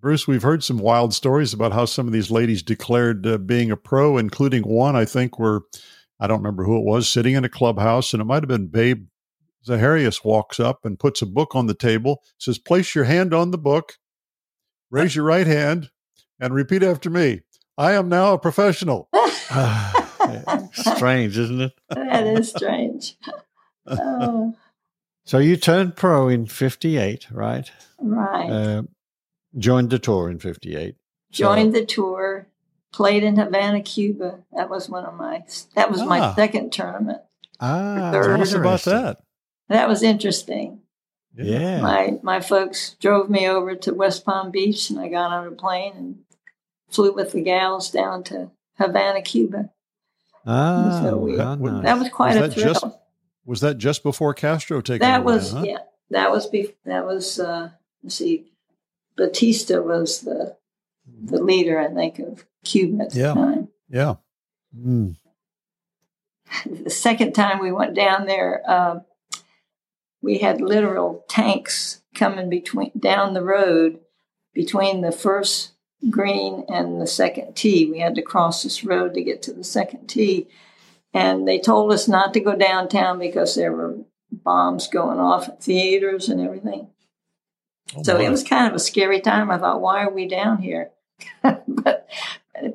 Bruce, 0.00 0.28
we've 0.28 0.42
heard 0.42 0.62
some 0.62 0.78
wild 0.78 1.14
stories 1.14 1.52
about 1.52 1.72
how 1.72 1.84
some 1.84 2.06
of 2.06 2.12
these 2.12 2.30
ladies 2.30 2.62
declared 2.62 3.26
uh, 3.26 3.38
being 3.38 3.70
a 3.70 3.76
pro, 3.76 4.18
including 4.18 4.62
one 4.62 4.94
I 4.94 5.04
think 5.04 5.38
where 5.38 5.62
I 6.20 6.26
don't 6.26 6.38
remember 6.38 6.64
who 6.64 6.78
it 6.78 6.84
was 6.84 7.08
sitting 7.08 7.34
in 7.34 7.44
a 7.44 7.48
clubhouse, 7.48 8.12
and 8.12 8.20
it 8.20 8.26
might 8.26 8.42
have 8.42 8.48
been 8.48 8.68
Babe 8.68 9.06
Zaharias 9.66 10.24
walks 10.24 10.60
up 10.60 10.84
and 10.84 10.98
puts 10.98 11.22
a 11.22 11.26
book 11.26 11.56
on 11.56 11.66
the 11.66 11.74
table, 11.74 12.22
says, 12.38 12.58
"Place 12.58 12.94
your 12.94 13.04
hand 13.04 13.34
on 13.34 13.50
the 13.50 13.58
book, 13.58 13.94
raise 14.90 15.16
your 15.16 15.24
right 15.24 15.46
hand, 15.46 15.90
and 16.38 16.54
repeat 16.54 16.82
after 16.82 17.10
me. 17.10 17.40
I 17.76 17.92
am 17.92 18.08
now 18.08 18.34
a 18.34 18.38
professional." 18.38 19.08
strange, 20.72 21.38
isn't 21.38 21.60
it? 21.60 21.72
that 21.90 22.26
is 22.26 22.50
strange. 22.50 23.16
Oh, 23.88 24.54
So 25.24 25.38
you 25.38 25.56
turned 25.56 25.96
pro 25.96 26.28
in 26.28 26.46
'58, 26.46 27.26
right? 27.32 27.68
right. 27.98 28.48
Uh, 28.50 28.82
joined 29.58 29.90
the 29.90 29.98
tour 29.98 30.30
in 30.30 30.38
'58. 30.38 30.94
Joined 31.32 31.74
the 31.74 31.84
tour, 31.84 32.46
played 32.92 33.24
in 33.24 33.36
Havana, 33.36 33.82
Cuba. 33.82 34.44
That 34.52 34.70
was 34.70 34.88
one 34.88 35.04
of 35.04 35.14
my. 35.14 35.42
That 35.74 35.90
was 35.90 36.02
my 36.04 36.20
Ah. 36.20 36.34
second 36.34 36.72
tournament. 36.72 37.22
Ah, 37.60 38.10
Third. 38.12 38.24
Tell 38.36 38.42
us 38.42 38.52
about 38.52 38.82
that. 38.82 39.18
That 39.68 39.88
was 39.88 40.02
interesting. 40.04 40.80
Yeah. 41.34 41.80
My 41.80 42.18
my 42.22 42.40
folks 42.40 42.94
drove 43.00 43.28
me 43.28 43.48
over 43.48 43.74
to 43.74 43.94
West 43.94 44.24
Palm 44.24 44.52
Beach, 44.52 44.90
and 44.90 45.00
I 45.00 45.08
got 45.08 45.32
on 45.32 45.48
a 45.48 45.50
plane 45.50 45.92
and 45.96 46.18
flew 46.88 47.12
with 47.12 47.32
the 47.32 47.42
gals 47.42 47.90
down 47.90 48.22
to 48.24 48.50
Havana, 48.78 49.22
Cuba. 49.22 49.70
ah, 50.46 51.00
So 51.02 51.16
we- 51.18 51.36
how 51.36 51.56
nice. 51.56 51.82
That 51.84 51.98
was 51.98 52.08
quite 52.10 52.28
Was 52.28 52.36
a 52.36 52.40
that 52.42 52.52
thrill. 52.54 52.72
just 52.74 52.86
Was 53.46 53.60
that 53.60 53.78
just 53.78 54.02
before 54.02 54.34
Castro 54.34 54.80
taken 54.82 55.06
that 55.08 55.20
over? 55.20 55.24
was 55.34 55.52
huh? 55.52 55.62
yeah. 55.64 55.78
That 56.10 56.30
was 56.30 56.46
be, 56.46 56.74
that 56.84 57.06
was 57.06 57.40
uh, 57.40 57.70
let's 58.02 58.16
see. 58.16 58.52
Batista 59.16 59.80
was 59.80 60.20
the 60.20 60.56
the 61.24 61.42
leader, 61.42 61.78
I 61.80 61.88
think, 61.88 62.18
of 62.18 62.44
Cuba 62.64 63.04
at 63.04 63.10
the 63.12 63.20
Yeah. 63.20 63.34
time. 63.34 63.68
Yeah. 63.88 64.14
Mm. 64.76 65.16
the 66.66 66.90
second 66.90 67.32
time 67.34 67.60
we 67.60 67.72
went 67.72 67.94
down 67.94 68.26
there, 68.26 68.62
uh, 68.68 69.00
we 70.22 70.38
had 70.38 70.60
literal 70.60 71.24
tanks 71.28 72.02
coming 72.14 72.48
between 72.50 72.90
down 72.98 73.34
the 73.34 73.42
road 73.42 74.00
between 74.54 75.02
the 75.02 75.12
first 75.12 75.72
green 76.10 76.64
and 76.68 77.00
the 77.00 77.06
second 77.06 77.54
tee. 77.54 77.90
We 77.90 77.98
had 78.00 78.14
to 78.14 78.22
cross 78.22 78.62
this 78.62 78.82
road 78.84 79.14
to 79.14 79.22
get 79.22 79.42
to 79.42 79.52
the 79.52 79.64
second 79.64 80.06
tee, 80.08 80.46
and 81.16 81.48
they 81.48 81.58
told 81.58 81.92
us 81.92 82.06
not 82.08 82.34
to 82.34 82.40
go 82.40 82.54
downtown 82.56 83.18
because 83.18 83.54
there 83.54 83.72
were 83.72 83.96
bombs 84.30 84.88
going 84.88 85.18
off 85.18 85.48
at 85.48 85.62
theaters 85.62 86.28
and 86.28 86.40
everything. 86.40 86.88
Oh, 87.96 88.02
So 88.02 88.14
my. 88.18 88.24
it 88.24 88.30
was 88.30 88.42
kind 88.44 88.66
of 88.68 88.74
a 88.74 88.78
scary 88.78 89.20
time. 89.20 89.50
I 89.50 89.58
thought, 89.58 89.80
why 89.80 90.02
are 90.04 90.10
we 90.12 90.26
down 90.28 90.58
here? 90.58 90.90
but 91.42 92.08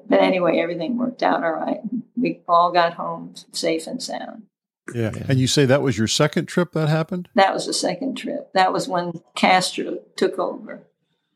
but 0.08 0.20
anyway, 0.22 0.58
everything 0.60 0.98
worked 0.98 1.24
out 1.24 1.44
all 1.44 1.54
right. 1.54 1.80
We 2.16 2.42
all 2.48 2.72
got 2.72 2.94
home 2.94 3.34
safe 3.52 3.88
and 3.88 4.02
sound. 4.02 4.44
Yeah. 4.94 5.12
And 5.30 5.40
you 5.40 5.48
say 5.48 5.66
that 5.66 5.82
was 5.82 5.98
your 5.98 6.08
second 6.08 6.48
trip 6.48 6.72
that 6.74 6.90
happened? 6.90 7.30
That 7.36 7.54
was 7.54 7.66
the 7.68 7.74
second 7.74 8.16
trip. 8.16 8.52
That 8.54 8.74
was 8.74 8.88
when 8.88 9.22
Castro 9.36 10.00
took 10.16 10.38
over. 10.40 10.82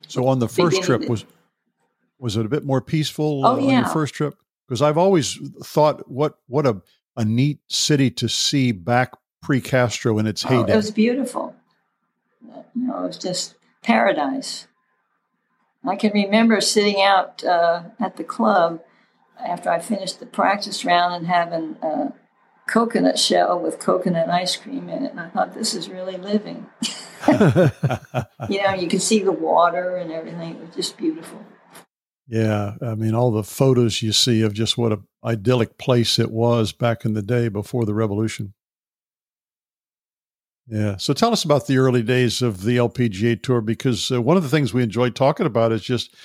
So 0.07 0.27
on 0.27 0.39
the 0.39 0.47
first 0.47 0.81
Beginning 0.81 0.83
trip 0.83 1.09
was 1.09 1.25
was 2.19 2.37
it 2.37 2.45
a 2.45 2.49
bit 2.49 2.63
more 2.65 2.81
peaceful 2.81 3.45
Oh, 3.45 3.49
uh, 3.49 3.53
on 3.55 3.61
your 3.63 3.71
yeah. 3.71 3.93
first 3.93 4.13
trip? 4.13 4.35
Because 4.67 4.81
I've 4.81 4.97
always 4.97 5.37
thought 5.63 6.09
what 6.09 6.39
what 6.47 6.65
a 6.65 6.81
a 7.17 7.23
neat 7.23 7.59
city 7.69 8.09
to 8.11 8.27
see 8.27 8.71
back 8.71 9.11
pre 9.41 9.61
Castro 9.61 10.17
in 10.19 10.27
its 10.27 10.45
Oh, 10.45 10.49
heyday. 10.49 10.73
it 10.73 10.75
was 10.75 10.91
beautiful. 10.91 11.55
You 12.43 12.87
know, 12.87 13.03
it 13.03 13.07
was 13.07 13.17
just 13.17 13.55
paradise. 13.83 14.67
I 15.87 15.95
can 15.95 16.11
remember 16.13 16.59
sitting 16.61 17.01
out 17.01 17.43
uh, 17.43 17.83
at 17.99 18.17
the 18.17 18.23
club 18.23 18.81
after 19.39 19.69
I 19.69 19.79
finished 19.79 20.19
the 20.19 20.25
practice 20.25 20.83
round 20.83 21.13
and 21.13 21.27
having 21.27 21.77
a 21.81 22.11
coconut 22.67 23.19
shell 23.19 23.59
with 23.59 23.79
coconut 23.79 24.29
ice 24.29 24.55
cream 24.55 24.89
in 24.89 25.05
it, 25.05 25.11
and 25.11 25.19
I 25.19 25.29
thought, 25.29 25.53
this 25.53 25.75
is 25.75 25.87
really 25.87 26.17
living. 26.17 26.65
you 27.27 28.61
know, 28.63 28.73
you 28.73 28.87
could 28.89 29.01
see 29.01 29.19
the 29.21 29.31
water 29.31 29.97
and 29.97 30.11
everything. 30.11 30.55
It 30.55 30.61
was 30.61 30.75
just 30.75 30.97
beautiful. 30.97 31.45
Yeah, 32.27 32.75
I 32.81 32.95
mean 32.95 33.13
all 33.13 33.31
the 33.31 33.43
photos 33.43 34.01
you 34.01 34.11
see 34.11 34.41
of 34.41 34.53
just 34.53 34.77
what 34.77 34.91
a 34.91 34.99
idyllic 35.23 35.77
place 35.77 36.19
it 36.19 36.31
was 36.31 36.71
back 36.71 37.05
in 37.05 37.13
the 37.13 37.21
day 37.21 37.47
before 37.47 37.85
the 37.85 37.93
revolution. 37.93 38.53
Yeah. 40.67 40.97
So 40.97 41.13
tell 41.13 41.31
us 41.31 41.43
about 41.43 41.67
the 41.67 41.77
early 41.77 42.01
days 42.01 42.41
of 42.41 42.63
the 42.63 42.77
LPGA 42.77 43.41
tour 43.41 43.61
because 43.61 44.11
uh, 44.11 44.21
one 44.21 44.37
of 44.37 44.43
the 44.43 44.49
things 44.49 44.73
we 44.73 44.81
enjoyed 44.81 45.15
talking 45.15 45.45
about 45.45 45.71
is 45.71 45.83
just 45.83 46.15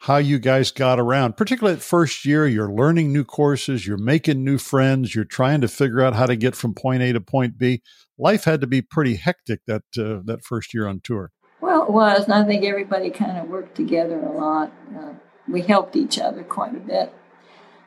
how 0.00 0.16
you 0.16 0.38
guys 0.38 0.72
got 0.72 0.98
around, 0.98 1.36
particularly 1.36 1.76
at 1.76 1.82
first 1.82 2.24
year. 2.24 2.46
You're 2.46 2.70
learning 2.70 3.12
new 3.12 3.24
courses, 3.24 3.86
you're 3.86 3.96
making 3.96 4.44
new 4.44 4.58
friends, 4.58 5.14
you're 5.14 5.24
trying 5.24 5.60
to 5.60 5.68
figure 5.68 6.02
out 6.02 6.14
how 6.14 6.26
to 6.26 6.36
get 6.36 6.56
from 6.56 6.74
point 6.74 7.02
A 7.02 7.12
to 7.12 7.20
point 7.20 7.58
B. 7.58 7.82
Life 8.18 8.44
had 8.44 8.60
to 8.60 8.66
be 8.66 8.82
pretty 8.82 9.16
hectic 9.16 9.60
that 9.66 9.82
uh, 9.98 10.20
that 10.24 10.42
first 10.42 10.74
year 10.74 10.88
on 10.88 11.00
tour. 11.04 11.30
Well, 11.60 11.84
it 11.84 11.90
was, 11.90 12.24
and 12.24 12.34
I 12.34 12.44
think 12.44 12.64
everybody 12.64 13.10
kind 13.10 13.38
of 13.38 13.48
worked 13.48 13.76
together 13.76 14.20
a 14.20 14.32
lot. 14.32 14.72
Uh, 14.96 15.12
we 15.48 15.62
helped 15.62 15.96
each 15.96 16.18
other 16.18 16.42
quite 16.42 16.74
a 16.74 16.80
bit. 16.80 17.14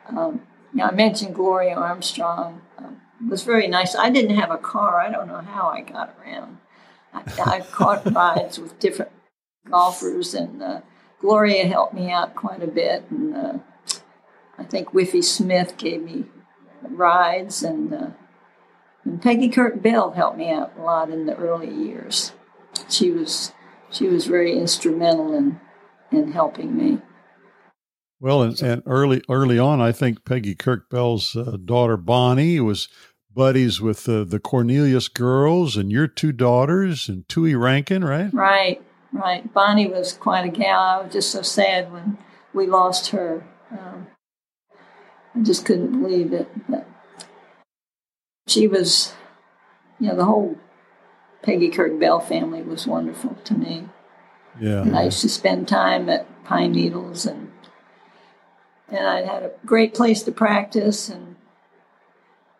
Um, 0.08 0.42
know, 0.72 0.84
I 0.84 0.90
mentioned 0.92 1.34
Gloria 1.34 1.74
Armstrong. 1.74 2.62
Um, 2.78 3.00
it 3.20 3.30
was 3.30 3.42
very 3.42 3.68
nice. 3.68 3.94
I 3.94 4.10
didn't 4.10 4.36
have 4.36 4.50
a 4.50 4.58
car. 4.58 5.00
I 5.00 5.10
don't 5.10 5.28
know 5.28 5.40
how 5.40 5.68
I 5.68 5.82
got 5.82 6.14
around. 6.20 6.58
I, 7.12 7.22
I 7.44 7.60
caught 7.60 8.10
rides 8.14 8.58
with 8.58 8.78
different 8.78 9.12
golfers, 9.68 10.34
and 10.34 10.62
uh, 10.62 10.80
Gloria 11.20 11.66
helped 11.66 11.94
me 11.94 12.10
out 12.10 12.34
quite 12.34 12.62
a 12.62 12.66
bit. 12.66 13.04
And 13.10 13.36
uh, 13.36 13.58
I 14.58 14.64
think 14.64 14.92
Wiffie 14.92 15.24
Smith 15.24 15.76
gave 15.76 16.02
me 16.02 16.24
rides, 16.82 17.62
and, 17.62 17.92
uh, 17.92 18.10
and 19.04 19.20
Peggy 19.20 19.48
Kirk 19.48 19.82
Bell 19.82 20.12
helped 20.12 20.38
me 20.38 20.50
out 20.50 20.72
a 20.78 20.82
lot 20.82 21.10
in 21.10 21.26
the 21.26 21.36
early 21.36 21.72
years. 21.72 22.32
She 22.88 23.10
was 23.10 23.52
she 23.90 24.06
was 24.06 24.26
very 24.26 24.56
instrumental 24.56 25.34
in 25.34 25.60
in 26.10 26.32
helping 26.32 26.76
me. 26.76 27.00
Well, 28.20 28.42
and, 28.42 28.60
and 28.60 28.82
early 28.84 29.22
early 29.30 29.58
on, 29.58 29.80
I 29.80 29.92
think 29.92 30.24
Peggy 30.24 30.54
Kirk 30.54 30.90
Bell's 30.90 31.34
uh, 31.34 31.56
daughter 31.64 31.96
Bonnie 31.96 32.60
was 32.60 32.88
buddies 33.34 33.80
with 33.80 34.08
uh, 34.08 34.24
the 34.24 34.38
Cornelius 34.38 35.08
girls, 35.08 35.76
and 35.76 35.90
your 35.90 36.06
two 36.06 36.32
daughters 36.32 37.08
and 37.08 37.26
Tui 37.28 37.54
Rankin, 37.54 38.04
right? 38.04 38.32
Right, 38.34 38.82
right. 39.12 39.52
Bonnie 39.54 39.86
was 39.86 40.12
quite 40.12 40.44
a 40.44 40.50
gal. 40.50 40.80
I 40.80 41.02
was 41.02 41.12
just 41.12 41.30
so 41.30 41.42
sad 41.42 41.90
when 41.92 42.18
we 42.52 42.66
lost 42.66 43.08
her. 43.08 43.46
Um, 43.70 44.08
I 45.34 45.40
just 45.42 45.64
couldn't 45.64 46.02
believe 46.02 46.32
it. 46.32 46.50
But 46.68 46.86
she 48.46 48.66
was, 48.66 49.14
you 49.98 50.08
know, 50.08 50.16
the 50.16 50.24
whole 50.24 50.58
Peggy 51.42 51.70
Kirk 51.70 51.98
Bell 51.98 52.20
family 52.20 52.62
was 52.62 52.86
wonderful 52.86 53.36
to 53.44 53.54
me. 53.54 53.88
Yeah. 54.60 54.82
And 54.82 54.96
I 54.96 55.04
used 55.04 55.22
to 55.22 55.28
spend 55.28 55.68
time 55.68 56.08
at 56.10 56.26
Pine 56.44 56.72
Needles, 56.72 57.24
and 57.24 57.49
and 58.90 59.06
I 59.06 59.22
had 59.22 59.42
a 59.42 59.52
great 59.64 59.94
place 59.94 60.22
to 60.24 60.32
practice. 60.32 61.08
And 61.08 61.36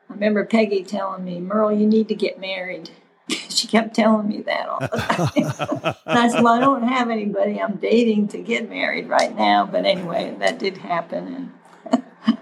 I 0.08 0.14
remember 0.14 0.44
Peggy 0.44 0.84
telling 0.84 1.24
me, 1.24 1.40
"Murle, 1.40 1.78
you 1.78 1.86
need 1.86 2.08
to 2.08 2.14
get 2.14 2.40
married." 2.40 2.90
she 3.28 3.68
kept 3.68 3.94
telling 3.94 4.28
me 4.28 4.42
that 4.42 4.68
all 4.68 4.80
the 4.80 4.88
time. 4.88 5.94
and 6.06 6.18
I 6.18 6.28
said, 6.28 6.42
"Well, 6.42 6.54
I 6.54 6.60
don't 6.60 6.82
have 6.88 7.10
anybody 7.10 7.60
I'm 7.60 7.76
dating 7.76 8.28
to 8.28 8.38
get 8.38 8.68
married 8.68 9.08
right 9.08 9.34
now." 9.36 9.66
But 9.66 9.84
anyway, 9.84 10.34
that 10.38 10.58
did 10.58 10.78
happen, 10.78 11.52
and 11.92 12.02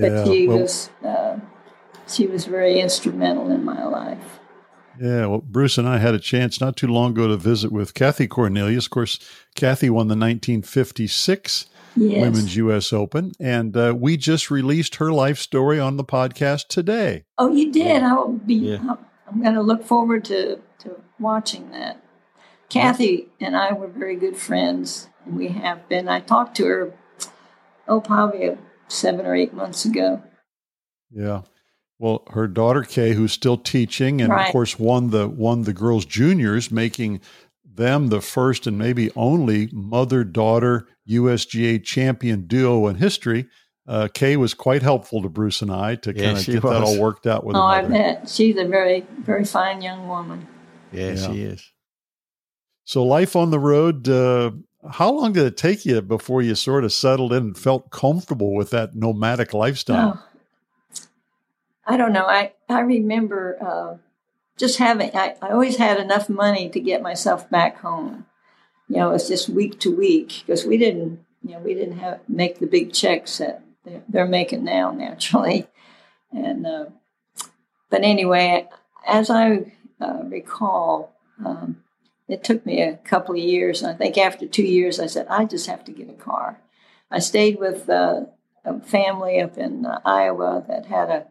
but 0.00 0.12
Yeah. 0.12 0.24
she 0.24 0.46
Well, 0.46 0.58
was 0.58 0.90
uh, 1.04 1.38
she 2.06 2.26
was 2.26 2.44
very 2.46 2.80
instrumental 2.80 3.50
in 3.50 3.64
my 3.64 3.84
life. 3.84 4.38
yeah. 5.00 5.26
Well, 5.26 5.42
Bruce 5.44 5.78
and 5.78 5.88
I 5.88 5.98
had 5.98 6.14
a 6.14 6.18
chance 6.18 6.60
not 6.60 6.76
too 6.76 6.86
long 6.88 7.12
ago 7.12 7.28
to 7.28 7.36
visit 7.36 7.70
with 7.72 7.94
Kathy 7.94 8.26
Cornelius. 8.26 8.86
Of 8.86 8.90
course, 8.90 9.18
Kathy 9.54 9.90
won 9.90 10.08
the 10.08 10.12
1956 10.16 11.66
Yes. 11.96 12.22
Women's 12.22 12.56
U.S. 12.56 12.92
Open, 12.92 13.32
and 13.40 13.76
uh, 13.76 13.94
we 13.96 14.16
just 14.16 14.50
released 14.50 14.96
her 14.96 15.12
life 15.12 15.38
story 15.38 15.80
on 15.80 15.96
the 15.96 16.04
podcast 16.04 16.68
today. 16.68 17.24
Oh, 17.38 17.52
you 17.52 17.72
did. 17.72 18.02
I 18.02 18.14
will 18.14 18.32
be. 18.32 18.54
Yeah. 18.54 18.94
I'm 19.28 19.42
going 19.42 19.54
to 19.54 19.62
look 19.62 19.84
forward 19.84 20.24
to 20.26 20.60
to 20.80 21.00
watching 21.18 21.70
that. 21.72 22.02
Kathy 22.68 23.28
and 23.40 23.56
I 23.56 23.72
were 23.72 23.88
very 23.88 24.16
good 24.16 24.36
friends, 24.36 25.08
and 25.24 25.36
we 25.36 25.48
have 25.48 25.88
been. 25.88 26.08
I 26.08 26.20
talked 26.20 26.56
to 26.58 26.66
her, 26.66 26.92
oh, 27.86 28.00
probably 28.00 28.56
seven 28.88 29.26
or 29.26 29.34
eight 29.34 29.54
months 29.54 29.84
ago. 29.84 30.22
Yeah. 31.10 31.42
Well, 31.98 32.22
her 32.30 32.46
daughter 32.46 32.82
Kay, 32.82 33.14
who's 33.14 33.32
still 33.32 33.56
teaching, 33.56 34.20
and 34.20 34.32
of 34.32 34.52
course 34.52 34.78
won 34.78 35.10
the 35.10 35.26
won 35.26 35.62
the 35.62 35.72
girls 35.72 36.04
juniors, 36.04 36.70
making 36.70 37.20
them 37.78 38.08
the 38.08 38.20
first 38.20 38.66
and 38.66 38.76
maybe 38.76 39.10
only 39.16 39.70
mother 39.72 40.22
daughter 40.24 40.86
USGA 41.08 41.82
champion 41.82 42.46
duo 42.46 42.86
in 42.88 42.96
history. 42.96 43.46
Uh, 43.86 44.08
Kay 44.12 44.36
was 44.36 44.52
quite 44.52 44.82
helpful 44.82 45.22
to 45.22 45.30
Bruce 45.30 45.62
and 45.62 45.72
I 45.72 45.94
to 45.94 46.14
Yeah, 46.14 46.24
kind 46.26 46.36
of 46.36 46.44
she 46.44 46.52
get 46.52 46.62
that 46.62 46.82
all 46.82 47.00
worked 47.00 47.26
out 47.26 47.44
with 47.44 47.56
oh, 47.56 47.60
her 47.60 47.66
I 47.66 47.82
bet 47.82 48.28
she's 48.28 48.58
a 48.58 48.66
very 48.66 49.06
very 49.20 49.46
fine 49.46 49.80
young 49.80 50.06
woman. 50.06 50.46
Yeah, 50.92 51.12
Yeah. 51.14 51.32
she 51.32 51.42
is. 51.42 51.72
So 52.84 53.02
life 53.02 53.34
on 53.34 53.50
the 53.50 53.58
road. 53.58 54.06
Uh, 54.08 54.50
how 54.90 55.10
long 55.12 55.32
did 55.32 55.46
it 55.46 55.56
take 55.56 55.84
you 55.86 56.00
before 56.02 56.42
you 56.42 56.54
sort 56.54 56.84
of 56.84 56.92
settled 56.92 57.32
in 57.32 57.44
and 57.44 57.58
felt 57.58 57.90
comfortable 57.90 58.54
with 58.54 58.70
that 58.70 58.94
nomadic 58.94 59.54
lifestyle? 59.54 60.22
Oh, 60.22 61.02
I 61.86 61.96
don't 61.96 62.12
know. 62.12 62.26
I, 62.26 62.52
I 62.68 62.80
remember 62.80 63.58
uh, 63.62 63.96
just 64.58 64.78
having, 64.78 65.14
I, 65.14 65.36
I 65.40 65.50
always 65.50 65.76
had 65.76 65.98
enough 65.98 66.28
money 66.28 66.68
to 66.68 66.80
get 66.80 67.00
myself 67.00 67.48
back 67.48 67.78
home. 67.78 68.26
You 68.88 68.96
know, 68.96 69.10
it 69.10 69.14
was 69.14 69.28
just 69.28 69.48
week 69.48 69.78
to 69.80 69.94
week 69.94 70.42
because 70.44 70.64
we 70.64 70.76
didn't, 70.76 71.24
you 71.42 71.52
know, 71.52 71.60
we 71.60 71.74
didn't 71.74 71.98
have 71.98 72.20
make 72.28 72.58
the 72.58 72.66
big 72.66 72.92
checks 72.92 73.38
that 73.38 73.62
they're, 73.84 74.02
they're 74.08 74.26
making 74.26 74.64
now 74.64 74.90
naturally. 74.96 75.68
And, 76.32 76.66
uh, 76.66 76.86
but 77.90 78.02
anyway, 78.02 78.68
as 79.06 79.30
I 79.30 79.72
uh, 80.00 80.22
recall, 80.24 81.14
um, 81.44 81.82
it 82.28 82.44
took 82.44 82.66
me 82.66 82.82
a 82.82 82.96
couple 82.98 83.34
of 83.34 83.40
years. 83.40 83.82
And 83.82 83.90
I 83.90 83.94
think 83.94 84.18
after 84.18 84.46
two 84.46 84.62
years, 84.62 85.00
I 85.00 85.06
said, 85.06 85.26
I 85.28 85.44
just 85.44 85.66
have 85.66 85.84
to 85.84 85.92
get 85.92 86.10
a 86.10 86.14
car. 86.14 86.60
I 87.10 87.20
stayed 87.20 87.58
with 87.58 87.88
uh, 87.88 88.26
a 88.64 88.80
family 88.80 89.40
up 89.40 89.56
in 89.56 89.86
uh, 89.86 90.00
Iowa 90.04 90.64
that 90.68 90.86
had 90.86 91.08
a, 91.08 91.26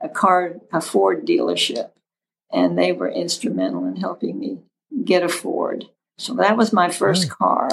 a 0.00 0.08
car, 0.08 0.56
a 0.72 0.80
Ford 0.80 1.26
dealership, 1.26 1.90
and 2.52 2.78
they 2.78 2.92
were 2.92 3.10
instrumental 3.10 3.86
in 3.86 3.96
helping 3.96 4.38
me 4.38 4.58
get 5.04 5.22
a 5.22 5.28
Ford. 5.28 5.86
So 6.18 6.34
that 6.34 6.56
was 6.56 6.72
my 6.72 6.90
first 6.90 7.28
mm. 7.28 7.30
car, 7.30 7.68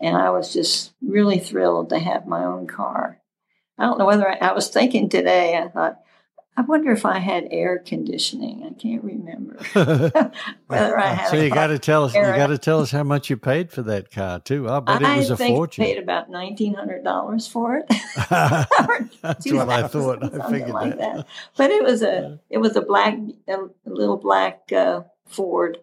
and 0.00 0.16
I 0.16 0.30
was 0.30 0.52
just 0.52 0.92
really 1.00 1.38
thrilled 1.38 1.90
to 1.90 1.98
have 1.98 2.26
my 2.26 2.44
own 2.44 2.66
car. 2.66 3.20
I 3.78 3.84
don't 3.84 3.98
know 3.98 4.06
whether 4.06 4.28
I, 4.28 4.48
I 4.48 4.52
was 4.52 4.68
thinking 4.68 5.08
today, 5.08 5.56
I 5.56 5.68
thought, 5.68 6.00
I 6.58 6.62
wonder 6.62 6.90
if 6.90 7.04
I 7.04 7.18
had 7.18 7.48
air 7.50 7.78
conditioning. 7.78 8.64
I 8.64 8.72
can't 8.80 9.04
remember 9.04 9.56
whether 10.66 10.98
I 10.98 11.06
had. 11.08 11.28
so 11.28 11.36
you 11.36 11.50
got 11.50 11.66
to 11.66 11.78
tell 11.78 12.04
us. 12.04 12.14
You 12.14 12.22
got 12.22 12.46
to 12.46 12.56
tell 12.58 12.80
us 12.80 12.90
how 12.90 13.02
much 13.02 13.28
you 13.28 13.36
paid 13.36 13.70
for 13.70 13.82
that 13.82 14.10
car 14.10 14.40
too. 14.40 14.68
I 14.68 14.80
bet 14.80 15.04
I 15.04 15.14
it 15.14 15.18
was 15.18 15.30
a 15.30 15.36
think 15.36 15.54
fortune. 15.54 15.84
I 15.84 15.86
paid 15.88 15.98
about 16.02 16.30
nineteen 16.30 16.74
hundred 16.74 17.04
dollars 17.04 17.46
for 17.46 17.76
it. 17.76 17.86
That's 18.30 19.52
what 19.52 19.68
I 19.68 19.86
thought. 19.88 20.22
I 20.40 20.50
figured 20.50 20.70
like 20.70 20.98
that. 20.98 21.16
that. 21.16 21.26
But 21.56 21.70
it 21.70 21.82
was 21.82 22.02
a 22.02 22.40
it 22.48 22.58
was 22.58 22.74
a 22.76 22.80
black 22.82 23.18
a 23.48 23.58
little 23.84 24.16
black 24.16 24.72
uh, 24.72 25.02
Ford 25.26 25.78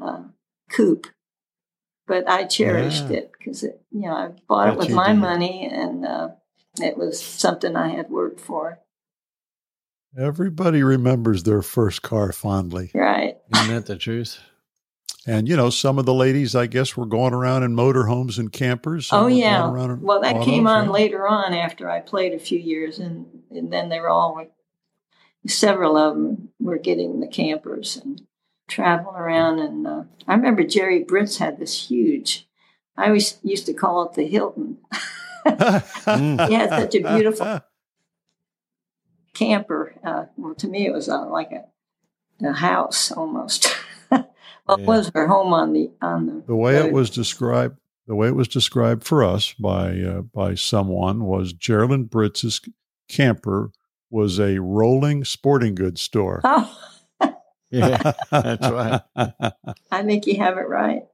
uh, 0.00 0.22
coupe. 0.70 1.06
But 2.06 2.28
I 2.28 2.44
cherished 2.44 3.08
Yeah. 3.10 3.16
it 3.18 3.32
because 3.36 3.62
it 3.64 3.80
you 3.90 4.02
know 4.02 4.14
I 4.14 4.30
bought 4.48 4.68
it 4.68 4.76
with 4.76 4.90
my 4.90 5.08
did. 5.12 5.18
money 5.20 5.68
and 5.72 6.04
uh, 6.06 6.28
it 6.80 6.96
was 6.96 7.20
something 7.20 7.74
I 7.76 7.88
had 7.88 8.08
worked 8.10 8.40
for. 8.40 8.78
Everybody 10.18 10.82
remembers 10.82 11.42
their 11.42 11.62
first 11.62 12.02
car 12.02 12.32
fondly. 12.32 12.90
Right. 12.94 13.38
Isn't 13.54 13.74
that 13.74 13.86
the 13.86 13.96
truth? 13.96 14.38
And, 15.26 15.48
you 15.48 15.56
know, 15.56 15.70
some 15.70 15.98
of 15.98 16.04
the 16.04 16.12
ladies, 16.12 16.54
I 16.54 16.66
guess, 16.66 16.96
were 16.96 17.06
going 17.06 17.32
around 17.32 17.62
in 17.62 17.76
motorhomes 17.76 18.38
and 18.38 18.52
campers. 18.52 19.06
Some 19.06 19.24
Oh 19.24 19.26
yeah. 19.28 19.68
Well, 19.68 20.20
that 20.20 20.42
came 20.42 20.66
on 20.66 20.86
yeah. 20.86 20.90
later 20.90 21.28
on 21.28 21.54
after 21.54 21.88
I 21.88 22.00
played 22.00 22.34
a 22.34 22.40
few 22.40 22.58
years, 22.58 22.98
and 22.98 23.26
and 23.50 23.72
then 23.72 23.88
they 23.88 24.00
were 24.00 24.08
all 24.08 24.44
several 25.46 25.96
of 25.96 26.14
them 26.14 26.48
were 26.60 26.78
getting 26.78 27.20
the 27.20 27.28
campers 27.28 27.96
and 27.96 28.22
traveling 28.68 29.16
around. 29.16 29.60
And 29.60 29.86
uh, 29.86 30.02
I 30.26 30.34
remember 30.34 30.64
Jerry 30.64 31.04
Britz 31.04 31.38
had 31.38 31.58
this 31.58 31.88
huge. 31.88 32.48
I 32.96 33.06
always 33.06 33.38
used 33.42 33.66
to 33.66 33.74
call 33.74 34.02
it 34.08 34.14
the 34.14 34.26
Hilton. 34.26 34.78
He 35.44 36.54
had 36.54 36.70
such 36.70 36.94
a 36.94 37.00
beautiful 37.00 37.60
camper. 39.34 39.94
Uh, 40.04 40.24
well, 40.36 40.54
to 40.56 40.68
me, 40.68 40.86
it 40.86 40.92
was 40.92 41.08
uh, 41.08 41.26
like 41.26 41.50
a, 41.52 41.64
a 42.46 42.52
house 42.52 43.10
almost. 43.12 43.68
well, 44.10 44.26
it 44.68 44.80
Yeah. 44.80 44.86
was 44.86 45.10
her 45.14 45.26
home 45.28 45.52
on 45.52 45.72
the 45.72 45.90
on 46.00 46.26
the. 46.26 46.42
the 46.46 46.56
way 46.56 46.76
it 46.76 46.92
was 46.92 47.10
described 47.10 47.78
the 48.06 48.14
way 48.16 48.26
it 48.28 48.34
was 48.34 48.48
described 48.48 49.04
for 49.04 49.22
us 49.24 49.52
by 49.54 49.98
uh, 50.00 50.22
by 50.22 50.54
someone 50.54 51.24
was 51.24 51.52
Geraldine 51.52 52.04
Britz's 52.04 52.60
camper 53.08 53.70
was 54.10 54.38
a 54.40 54.58
rolling 54.58 55.24
sporting 55.24 55.74
goods 55.74 56.00
store. 56.02 56.40
Oh, 56.44 56.78
Yeah, 57.70 58.12
that's 58.30 58.68
right. 58.70 59.00
I 59.90 60.02
think 60.02 60.26
you 60.26 60.36
have 60.36 60.58
it 60.58 60.68
right. 60.68 61.04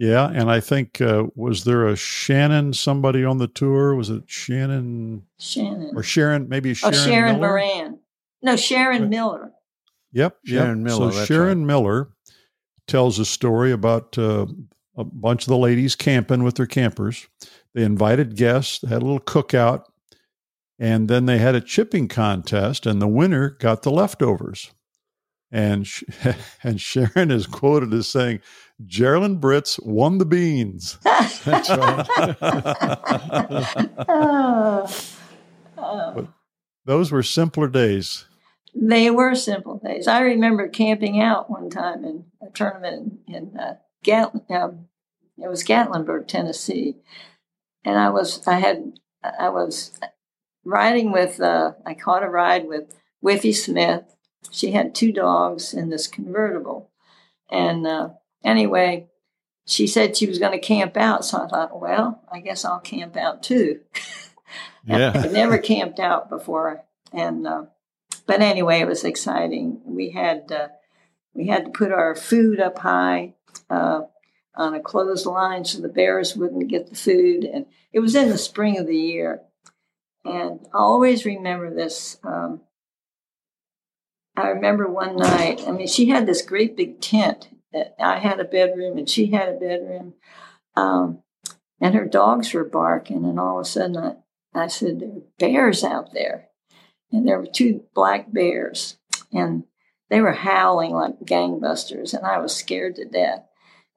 Yeah, 0.00 0.28
and 0.28 0.50
I 0.50 0.60
think 0.60 1.00
uh, 1.00 1.26
was 1.34 1.64
there 1.64 1.86
a 1.86 1.94
Shannon 1.94 2.72
somebody 2.72 3.22
on 3.22 3.36
the 3.36 3.46
tour? 3.46 3.94
Was 3.94 4.08
it 4.08 4.24
Shannon 4.26 5.22
Shannon. 5.38 5.92
or 5.94 6.02
Sharon? 6.02 6.48
Maybe 6.48 6.72
Sharon. 6.72 6.94
Oh, 6.94 6.98
Sharon. 6.98 7.12
Sharon 7.12 7.40
Miller? 7.40 7.48
Moran. 7.48 7.98
No, 8.42 8.56
Sharon 8.56 9.02
Right. 9.02 9.10
Miller. 9.10 9.52
Yep, 10.12 10.38
Sharon 10.46 10.78
yep. 10.78 10.86
Miller, 10.86 11.12
So 11.12 11.16
that's 11.18 11.28
Sharon 11.28 11.66
Miller 11.66 12.08
tells 12.86 13.18
a 13.18 13.24
story 13.26 13.70
about 13.72 14.16
uh, 14.18 14.46
a 14.96 15.04
bunch 15.04 15.42
of 15.42 15.48
the 15.48 15.56
ladies 15.58 15.94
camping 15.94 16.42
with 16.42 16.54
their 16.56 16.66
campers. 16.66 17.28
They 17.74 17.82
invited 17.84 18.34
guests, 18.36 18.78
they 18.80 18.88
had 18.88 19.02
a 19.02 19.04
little 19.04 19.20
cookout, 19.20 19.84
and 20.78 21.08
then 21.08 21.26
they 21.26 21.38
had 21.38 21.54
a 21.54 21.60
chipping 21.60 22.08
contest, 22.08 22.86
and 22.86 23.00
the 23.00 23.06
winner 23.06 23.50
got 23.50 23.82
the 23.82 23.90
leftovers. 23.92 24.72
And 25.52 25.86
Sh- 25.86 26.04
and 26.62 26.80
Sharon 26.80 27.30
is 27.30 27.46
quoted 27.46 27.92
as 27.92 28.06
saying, 28.08 28.40
"Geraldine 28.86 29.36
Britz 29.36 29.78
won 29.80 30.18
the 30.18 30.26
beans." 30.26 30.98
Oh, 34.08 34.88
oh. 35.78 36.28
Those 36.84 37.10
were 37.10 37.22
simpler 37.22 37.68
days. 37.68 38.26
They 38.74 39.10
were 39.10 39.34
simple 39.34 39.80
days. 39.84 40.06
I 40.06 40.20
remember 40.20 40.68
camping 40.68 41.20
out 41.20 41.50
one 41.50 41.70
time 41.70 42.04
in 42.04 42.24
a 42.40 42.50
tournament 42.50 43.20
in, 43.26 43.34
in 43.34 43.56
uh, 43.58 43.74
Gat- 44.02 44.34
um, 44.50 44.86
it 45.38 45.48
was 45.48 45.64
Gatlinburg, 45.64 46.28
Tennessee, 46.28 46.96
and 47.84 47.98
I 47.98 48.10
was 48.10 48.46
I 48.46 48.58
had 48.58 48.92
I 49.38 49.48
was 49.48 49.98
riding 50.64 51.12
with 51.12 51.40
uh, 51.40 51.72
I 51.84 51.94
caught 51.94 52.22
a 52.22 52.28
ride 52.28 52.66
with 52.66 52.94
Wiffie 53.24 53.54
Smith. 53.54 54.04
She 54.50 54.72
had 54.72 54.94
two 54.94 55.12
dogs 55.12 55.74
in 55.74 55.90
this 55.90 56.06
convertible, 56.06 56.90
and 57.50 57.86
uh, 57.86 58.10
anyway, 58.44 59.08
she 59.66 59.86
said 59.86 60.16
she 60.16 60.26
was 60.26 60.38
going 60.38 60.52
to 60.52 60.58
camp 60.58 60.96
out. 60.96 61.24
So 61.24 61.38
I 61.38 61.48
thought, 61.48 61.80
well, 61.80 62.22
I 62.30 62.40
guess 62.40 62.64
I'll 62.64 62.80
camp 62.80 63.16
out 63.16 63.42
too. 63.42 63.80
Yeah. 64.84 65.12
I'd 65.14 65.32
never 65.32 65.58
camped 65.58 66.00
out 66.00 66.30
before, 66.30 66.84
and 67.12 67.46
uh, 67.46 67.64
but 68.26 68.40
anyway, 68.40 68.80
it 68.80 68.88
was 68.88 69.04
exciting. 69.04 69.80
We 69.84 70.10
had 70.10 70.50
uh, 70.50 70.68
we 71.34 71.46
had 71.46 71.66
to 71.66 71.70
put 71.70 71.92
our 71.92 72.14
food 72.14 72.60
up 72.60 72.78
high 72.78 73.34
uh, 73.68 74.02
on 74.54 74.74
a 74.74 74.80
clothesline 74.80 75.64
so 75.64 75.80
the 75.80 75.88
bears 75.88 76.36
wouldn't 76.36 76.68
get 76.68 76.88
the 76.88 76.96
food, 76.96 77.44
and 77.44 77.66
it 77.92 78.00
was 78.00 78.14
in 78.14 78.30
the 78.30 78.38
spring 78.38 78.78
of 78.78 78.86
the 78.86 78.96
year. 78.96 79.42
And 80.24 80.60
I 80.72 80.78
always 80.78 81.24
remember 81.24 81.72
this. 81.72 82.18
Um, 82.24 82.62
I 84.40 84.48
remember 84.48 84.88
one 84.88 85.16
night. 85.16 85.62
I 85.66 85.72
mean, 85.72 85.86
she 85.86 86.08
had 86.08 86.26
this 86.26 86.42
great 86.42 86.76
big 86.76 87.00
tent. 87.00 87.48
That 87.72 87.94
I 88.00 88.18
had 88.18 88.40
a 88.40 88.44
bedroom, 88.44 88.98
and 88.98 89.08
she 89.08 89.26
had 89.26 89.48
a 89.48 89.52
bedroom. 89.52 90.14
Um, 90.76 91.22
and 91.80 91.94
her 91.94 92.04
dogs 92.04 92.52
were 92.52 92.64
barking, 92.64 93.24
and 93.24 93.38
all 93.38 93.60
of 93.60 93.66
a 93.66 93.68
sudden, 93.68 93.96
I, 93.96 94.14
I 94.64 94.66
said, 94.66 95.00
"There 95.00 95.08
are 95.08 95.22
bears 95.38 95.84
out 95.84 96.12
there," 96.12 96.48
and 97.12 97.26
there 97.26 97.38
were 97.38 97.46
two 97.46 97.84
black 97.94 98.32
bears, 98.32 98.98
and 99.32 99.64
they 100.08 100.20
were 100.20 100.32
howling 100.32 100.92
like 100.92 101.20
gangbusters, 101.20 102.12
and 102.12 102.26
I 102.26 102.38
was 102.38 102.54
scared 102.54 102.96
to 102.96 103.04
death. 103.04 103.46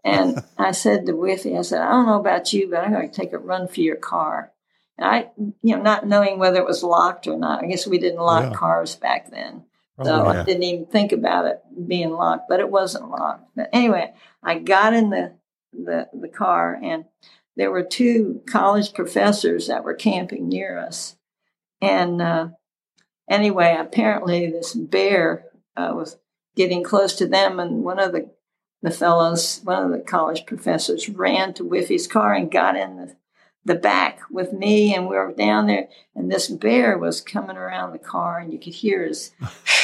And 0.04 0.44
I 0.58 0.72
said 0.72 1.06
to 1.06 1.14
Wiffie, 1.14 1.58
I 1.58 1.64
said, 1.64 1.82
"I 1.82 1.90
don't 1.92 2.06
know 2.06 2.20
about 2.20 2.54
you, 2.54 2.70
but 2.70 2.84
I'm 2.84 2.94
going 2.94 3.10
to 3.10 3.16
take 3.22 3.34
a 3.34 3.40
run 3.40 3.68
for 3.68 3.82
your 3.82 3.96
car." 3.96 4.52
And 4.98 5.08
I, 5.08 5.32
you 5.64 5.76
know, 5.76 5.82
not 5.82 6.06
knowing 6.06 6.38
whether 6.38 6.60
it 6.60 6.68
was 6.68 6.84
locked 6.84 7.26
or 7.26 7.38
not. 7.38 7.64
I 7.64 7.68
guess 7.68 7.88
we 7.88 7.98
didn't 7.98 8.20
lock 8.22 8.52
Yeah. 8.52 8.54
cars 8.54 8.96
back 8.96 9.32
then. 9.32 9.64
So 9.98 10.24
Probably. 10.24 10.38
I 10.38 10.44
didn't 10.44 10.64
even 10.64 10.86
think 10.88 11.12
about 11.12 11.46
it 11.46 11.62
being 11.88 12.12
locked, 12.12 12.50
but 12.50 12.60
it 12.60 12.70
wasn't 12.70 13.10
locked. 13.10 13.46
But 13.56 13.70
anyway, 13.72 14.14
I 14.42 14.58
got 14.60 14.94
in 14.94 15.12
the, 15.12 15.34
the, 15.72 16.08
the 16.14 16.30
car 16.30 16.80
and 16.82 17.06
there 17.56 17.72
were 17.72 17.84
two 17.84 18.42
college 18.48 18.94
professors 18.94 19.68
that 19.68 19.84
were 19.84 19.94
camping 19.94 20.50
near 20.50 20.78
us. 20.78 21.16
And 21.82 22.22
uh, 22.22 22.50
anyway, 23.30 23.76
apparently 23.78 24.50
this 24.50 24.74
bear 24.74 25.46
uh, 25.76 25.92
was 25.94 26.18
getting 26.56 26.84
close 26.84 27.16
to 27.16 27.28
them, 27.28 27.60
and 27.60 27.84
one 27.84 28.00
of 28.00 28.12
the 28.12 28.32
the 28.82 28.92
fellows, 28.92 29.62
one 29.64 29.84
of 29.84 29.92
the 29.92 30.00
college 30.00 30.46
professors, 30.46 31.08
ran 31.08 31.54
to 31.54 31.64
Wiffie's 31.64 32.06
car 32.06 32.34
and 32.34 32.52
got 32.52 32.76
in 32.76 32.98
the 32.98 33.16
the 33.66 33.76
back 33.76 34.20
with 34.30 34.52
me, 34.52 34.94
and 34.94 35.08
we 35.08 35.16
were 35.16 35.32
down 35.32 35.68
there, 35.68 35.88
and 36.16 36.32
this 36.32 36.50
bear 36.50 36.98
was 36.98 37.22
coming 37.22 37.56
around 37.56 37.94
the 37.94 38.00
car, 38.00 38.40
and 38.40 38.52
you 38.52 38.60
could 38.60 38.74
hear 38.74 39.06
his, 39.06 39.32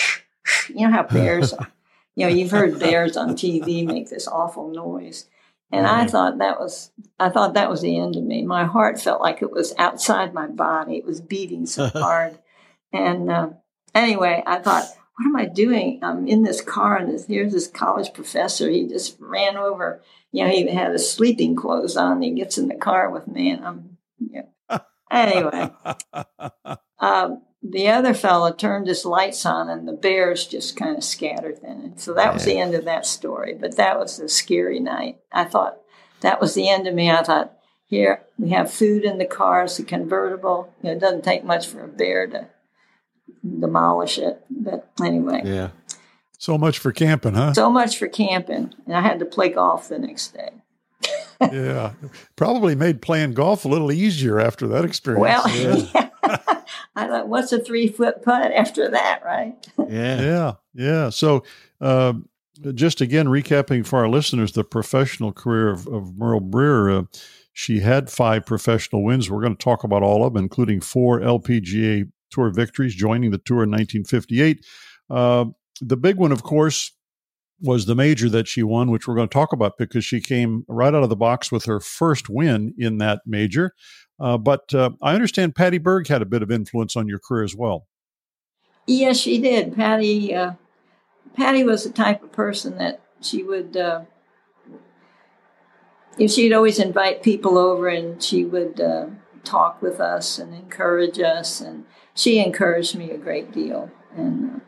you 0.69 0.88
know 0.88 0.93
how 0.93 1.03
bears, 1.03 1.53
you 2.15 2.25
know, 2.25 2.34
you've 2.34 2.51
heard 2.51 2.79
bears 2.79 3.17
on 3.17 3.32
TV 3.32 3.86
make 3.86 4.10
this 4.10 4.27
awful 4.27 4.69
noise, 4.69 5.27
and 5.71 5.86
I 5.86 6.08
thought 6.08 6.39
that 6.39 6.60
was, 6.60 6.91
I 7.19 7.29
thought 7.29 7.53
that 7.53 7.69
was 7.69 7.82
the 7.82 7.97
end 7.97 8.15
of 8.15 8.23
me. 8.23 8.43
My 8.43 8.65
heart 8.65 8.99
felt 8.99 9.21
like 9.21 9.41
it 9.41 9.51
was 9.51 9.73
outside 9.77 10.34
my 10.34 10.47
body; 10.47 10.97
it 10.97 11.05
was 11.05 11.21
beating 11.21 11.65
so 11.65 11.88
hard, 11.93 12.39
and 12.91 13.29
uh, 13.29 13.49
anyway, 13.93 14.43
I 14.45 14.60
thought, 14.60 14.86
what 15.15 15.25
am 15.25 15.36
I 15.36 15.45
doing? 15.45 15.99
I'm 16.01 16.27
in 16.27 16.43
this 16.43 16.62
car, 16.62 16.97
and 16.97 17.13
this, 17.13 17.25
here's 17.25 17.53
this 17.53 17.67
college 17.67 18.13
professor. 18.13 18.69
He 18.69 18.88
just 18.88 19.17
ran 19.19 19.58
over. 19.58 20.01
You 20.32 20.45
know, 20.45 20.51
he 20.51 20.67
had 20.67 20.91
his 20.91 21.12
sleeping 21.12 21.55
clothes 21.55 21.97
on. 21.97 22.21
He 22.21 22.32
gets 22.32 22.58
in 22.58 22.67
the 22.67 22.75
car 22.75 23.10
with 23.10 23.27
me, 23.27 23.51
and 23.51 23.65
I'm, 23.65 23.97
you 24.19 24.43
know. 24.69 24.79
anyway. 25.12 25.71
Um, 26.99 27.41
the 27.62 27.89
other 27.89 28.13
fellow 28.13 28.52
turned 28.54 28.88
his 28.88 29.06
lights 29.06 29.45
on, 29.45 29.69
and 29.69 29.88
the 29.88 29.93
bears 29.93 30.48
just 30.48 30.76
kind 30.76 30.98
of 30.98 31.04
scattered 31.04 31.60
then. 31.62 31.93
So 31.98 32.13
that 32.13 32.34
was 32.34 32.45
the 32.45 32.58
end 32.58 32.74
of 32.74 32.86
that 32.86 33.06
story. 33.06 33.54
But 33.60 33.76
that 33.78 34.00
was 34.00 34.19
a 34.19 34.30
scary 34.30 34.80
night. 34.80 35.19
I 35.32 35.43
thought 35.43 35.78
that 36.22 36.39
was 36.39 36.54
the 36.54 36.69
end 36.69 36.88
of 36.88 36.93
me. 36.93 37.12
I 37.12 37.22
thought, 37.24 37.54
here 37.86 38.22
we 38.38 38.50
have 38.52 38.72
food 38.72 39.04
in 39.04 39.17
the 39.17 39.26
car. 39.26 39.63
It's 39.63 39.80
a 39.80 39.84
convertible. 39.84 40.74
You 40.82 40.89
know, 40.89 40.95
it 40.95 41.00
doesn't 41.00 41.24
take 41.24 41.43
much 41.43 41.67
for 41.67 41.84
a 41.84 41.88
bear 41.88 42.28
to 42.28 42.48
demolish 43.43 44.17
it. 44.17 44.43
But 44.50 44.89
anyway, 45.04 45.41
Yeah. 45.43 45.69
So 46.38 46.58
much 46.58 46.80
for 46.80 46.93
camping, 46.93 47.34
huh? 47.34 47.54
so 47.54 47.69
much 47.69 47.98
for 47.98 48.08
camping. 48.08 48.74
And 48.86 48.95
I 48.95 49.02
had 49.02 49.19
to 49.19 49.26
play 49.26 49.50
golf 49.50 49.89
the 49.89 50.00
next 50.00 50.34
day. 50.34 50.52
yeah. 51.41 51.91
Probably 52.38 52.76
made 52.76 53.02
playing 53.02 53.34
golf 53.34 53.65
a 53.65 53.67
little 53.67 53.91
easier 53.91 54.39
after 54.39 54.65
that 54.69 54.86
experience. 54.86 55.22
Well, 55.22 55.50
Yeah. 55.93 56.09
I 56.99 57.07
thought, 57.07 57.27
what's 57.29 57.51
a 57.51 57.59
three 57.59 57.88
foot 57.88 58.21
putt 58.23 58.51
after 58.51 58.89
that, 58.89 59.23
right? 59.23 59.55
Yeah. 59.77 60.21
Yeah, 60.21 60.53
yeah. 60.73 61.09
So, 61.09 61.43
uh, 61.79 62.13
just 62.73 62.99
again 62.99 63.27
recapping 63.27 63.85
for 63.85 63.99
our 63.99 64.09
listeners 64.09 64.51
the 64.51 64.63
professional 64.63 65.31
career 65.31 65.69
of, 65.69 65.88
of 65.88 66.13
Murle 66.17 66.41
Breer. 66.41 66.99
Uh, 66.99 67.05
she 67.53 67.79
had 67.79 68.09
five 68.09 68.45
professional 68.45 69.03
wins. 69.03 69.29
We're 69.29 69.41
going 69.41 69.55
to 69.55 69.63
talk 69.63 69.83
about 69.83 70.03
all 70.03 70.25
of 70.25 70.33
them, 70.33 70.43
including 70.43 70.81
four 70.81 71.19
LPGA 71.19 72.12
Tour 72.31 72.51
victories, 72.51 72.95
joining 72.95 73.31
the 73.31 73.38
tour 73.39 73.63
in 73.63 73.71
1958. 73.71 74.65
Uh, 75.09 75.45
the 75.81 75.97
big 75.97 76.17
one, 76.17 76.31
of 76.31 76.43
course, 76.43 76.91
was 77.62 77.85
the 77.85 77.95
major 77.95 78.29
that 78.29 78.47
she 78.47 78.63
won, 78.63 78.91
which 78.91 79.07
we're 79.07 79.15
going 79.15 79.27
to 79.27 79.33
talk 79.33 79.51
about 79.51 79.77
because 79.77 80.05
she 80.05 80.21
came 80.21 80.63
right 80.67 80.93
out 80.93 81.03
of 81.03 81.09
the 81.09 81.15
box 81.15 81.51
with 81.51 81.65
her 81.65 81.79
first 81.79 82.29
win 82.29 82.73
in 82.77 82.97
that 82.99 83.21
major. 83.25 83.73
Uh, 84.19 84.38
but 84.38 84.73
uh, 84.73 84.91
I 85.01 85.13
understand 85.13 85.55
Patty 85.55 85.77
Berg 85.77 86.08
had 86.08 86.21
a 86.21 86.25
bit 86.25 86.43
of 86.43 86.51
influence 86.51 86.95
on 86.95 87.08
your 87.08 87.19
career 87.19 87.43
as 87.43 87.55
well. 87.55 87.88
Yes, 88.86 89.17
she 89.17 89.39
did. 89.39 89.75
Patty, 89.75 90.36
uh, 90.36 90.53
Patty 91.36 91.63
was 91.63 91.84
the 91.84 91.91
type 91.91 92.23
of 92.23 92.32
person 92.32 92.77
that 92.77 93.01
she 93.21 93.43
would, 93.43 93.77
uh, 93.77 94.01
she'd 96.17 96.53
always 96.53 96.79
invite 96.79 97.23
people 97.23 97.58
over 97.58 97.88
and 97.88 98.21
she 98.21 98.43
would 98.43 98.82
uh, 98.82 99.05
talk 99.43 99.82
with 99.82 99.99
us 99.99 100.38
and 100.39 100.53
encourage 100.53 101.19
us, 101.19 101.62
and 101.62 101.86
she 102.13 102.39
encouraged 102.39 102.95
me 102.95 103.12
a 103.12 103.17
great 103.17 103.51
deal, 103.51 103.91
and 104.15 104.62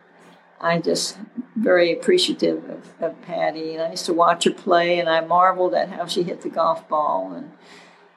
I 0.59 0.79
just 0.79 1.17
very 1.55 1.91
appreciative 1.91 2.69
of, 2.69 2.93
of 2.99 3.21
Patty. 3.21 3.73
And 3.73 3.83
I 3.83 3.91
used 3.91 4.05
to 4.07 4.13
watch 4.13 4.45
her 4.45 4.51
play, 4.51 4.99
and 4.99 5.09
I 5.09 5.21
marveled 5.21 5.73
at 5.73 5.89
how 5.89 6.05
she 6.07 6.23
hit 6.23 6.41
the 6.41 6.49
golf 6.49 6.87
ball 6.87 7.33
and 7.33 7.51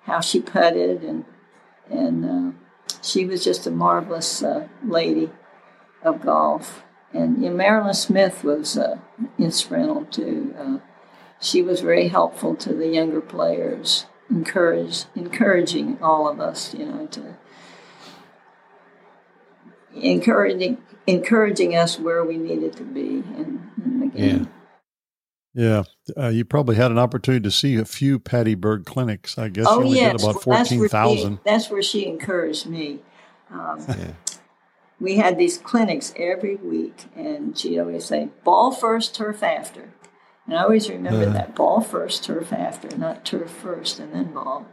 how 0.04 0.20
she 0.20 0.40
putted, 0.40 1.02
and 1.02 1.24
and 1.90 2.24
uh, 2.24 2.52
she 3.02 3.24
was 3.24 3.44
just 3.44 3.66
a 3.66 3.70
marvelous 3.70 4.42
uh, 4.42 4.68
lady 4.84 5.30
of 6.02 6.22
golf. 6.22 6.82
And 7.12 7.38
Marilyn 7.56 7.94
Smith 7.94 8.42
was 8.42 8.76
uh, 8.76 8.98
instrumental 9.38 10.04
too. 10.06 10.54
Uh, 10.58 10.78
she 11.40 11.62
was 11.62 11.80
very 11.80 12.08
helpful 12.08 12.56
to 12.56 12.72
the 12.72 12.88
younger 12.88 13.20
players, 13.20 14.06
encourage, 14.28 15.04
encouraging 15.14 15.98
all 16.02 16.28
of 16.28 16.40
us, 16.40 16.74
you 16.74 16.86
know, 16.86 17.06
to 17.08 17.36
encouraging 19.94 20.78
encouraging 21.06 21.76
us 21.76 21.98
where 21.98 22.24
we 22.24 22.36
needed 22.36 22.74
to 22.76 22.82
be 22.82 23.08
in, 23.08 23.70
in 23.84 24.00
the 24.00 24.06
game. 24.06 24.40
Yeah. 24.40 24.53
Yeah, 25.54 25.84
uh, 26.16 26.28
you 26.28 26.44
probably 26.44 26.74
had 26.76 26.90
an 26.90 26.98
opportunity 26.98 27.42
to 27.44 27.50
see 27.50 27.76
a 27.76 27.84
few 27.84 28.18
Patty 28.18 28.54
Berg 28.56 28.84
clinics. 28.86 29.38
I 29.38 29.48
guess 29.48 29.66
Oh 29.68 29.78
you 29.78 29.84
only 29.86 29.98
yes, 29.98 30.12
did 30.20 30.20
about 30.28 30.46
well, 30.46 30.56
that's 30.58 30.70
where 30.70 30.78
she- 30.78 30.78
fourteen 30.78 30.88
thousand. 30.88 31.38
That's 31.44 31.70
where 31.70 31.82
she 31.82 32.06
encouraged 32.06 32.66
me. 32.66 33.00
Um, 33.52 33.78
Yeah. 33.88 34.12
we 35.00 35.16
had 35.16 35.38
these 35.38 35.58
clinics 35.58 36.12
every 36.16 36.56
week, 36.56 37.04
and 37.14 37.56
she'd 37.56 37.78
always 37.78 38.04
say, 38.04 38.30
"Ball 38.42 38.72
first, 38.72 39.14
turf 39.14 39.42
after." 39.44 39.90
And 40.46 40.58
I 40.58 40.62
always 40.64 40.90
remember 40.90 41.22
Uh-huh. 41.22 41.32
that: 41.32 41.54
ball 41.54 41.80
first, 41.80 42.24
turf 42.24 42.52
after, 42.52 42.94
not 42.96 43.24
turf 43.24 43.48
first 43.50 44.00
and 44.00 44.12
then 44.12 44.32
ball. 44.34 44.66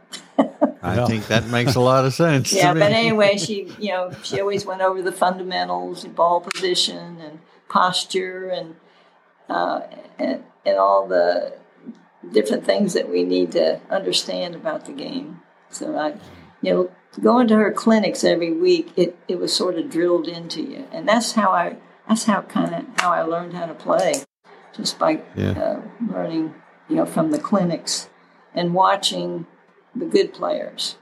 I 0.82 0.96
Yeah. 0.96 1.06
think 1.06 1.28
that 1.28 1.46
makes 1.46 1.76
a 1.76 1.80
lot 1.80 2.04
of 2.04 2.12
sense. 2.12 2.52
Yeah, 2.52 2.74
to 2.74 2.80
but 2.80 2.90
anyway, 2.92 3.36
she 3.38 3.72
you 3.78 3.90
know 3.92 4.10
she 4.24 4.40
always 4.40 4.66
went 4.66 4.80
over 4.82 5.00
the 5.00 5.12
fundamentals, 5.12 6.04
ball 6.06 6.40
position, 6.40 7.18
and 7.20 7.38
posture, 7.68 8.48
and 8.48 8.74
uh, 9.48 9.82
and 10.18 10.42
and 10.64 10.78
all 10.78 11.06
the 11.06 11.54
different 12.32 12.64
things 12.64 12.92
that 12.94 13.08
we 13.08 13.24
need 13.24 13.52
to 13.52 13.80
understand 13.90 14.54
about 14.54 14.86
the 14.86 14.92
game. 14.92 15.40
So 15.70 15.96
I, 15.96 16.14
you 16.60 16.72
know, 16.72 16.90
going 17.20 17.48
to 17.48 17.56
her 17.56 17.72
clinics 17.72 18.24
every 18.24 18.52
week, 18.52 18.92
it 18.96 19.16
it 19.28 19.38
was 19.38 19.54
sort 19.54 19.76
of 19.76 19.90
drilled 19.90 20.28
into 20.28 20.62
you, 20.62 20.86
and 20.92 21.08
that's 21.08 21.32
how 21.32 21.50
I 21.50 21.76
that's 22.08 22.24
how 22.24 22.42
kind 22.42 22.74
of 22.74 22.84
how 23.00 23.12
I 23.12 23.22
learned 23.22 23.54
how 23.54 23.66
to 23.66 23.74
play, 23.74 24.14
just 24.74 24.98
by 24.98 25.20
Yeah. 25.34 25.50
uh, 25.52 25.80
learning 26.12 26.54
you 26.88 26.96
know 26.96 27.06
from 27.06 27.30
the 27.30 27.38
clinics 27.38 28.08
and 28.54 28.74
watching 28.74 29.46
the 29.94 30.06
good 30.06 30.32
players. 30.32 30.96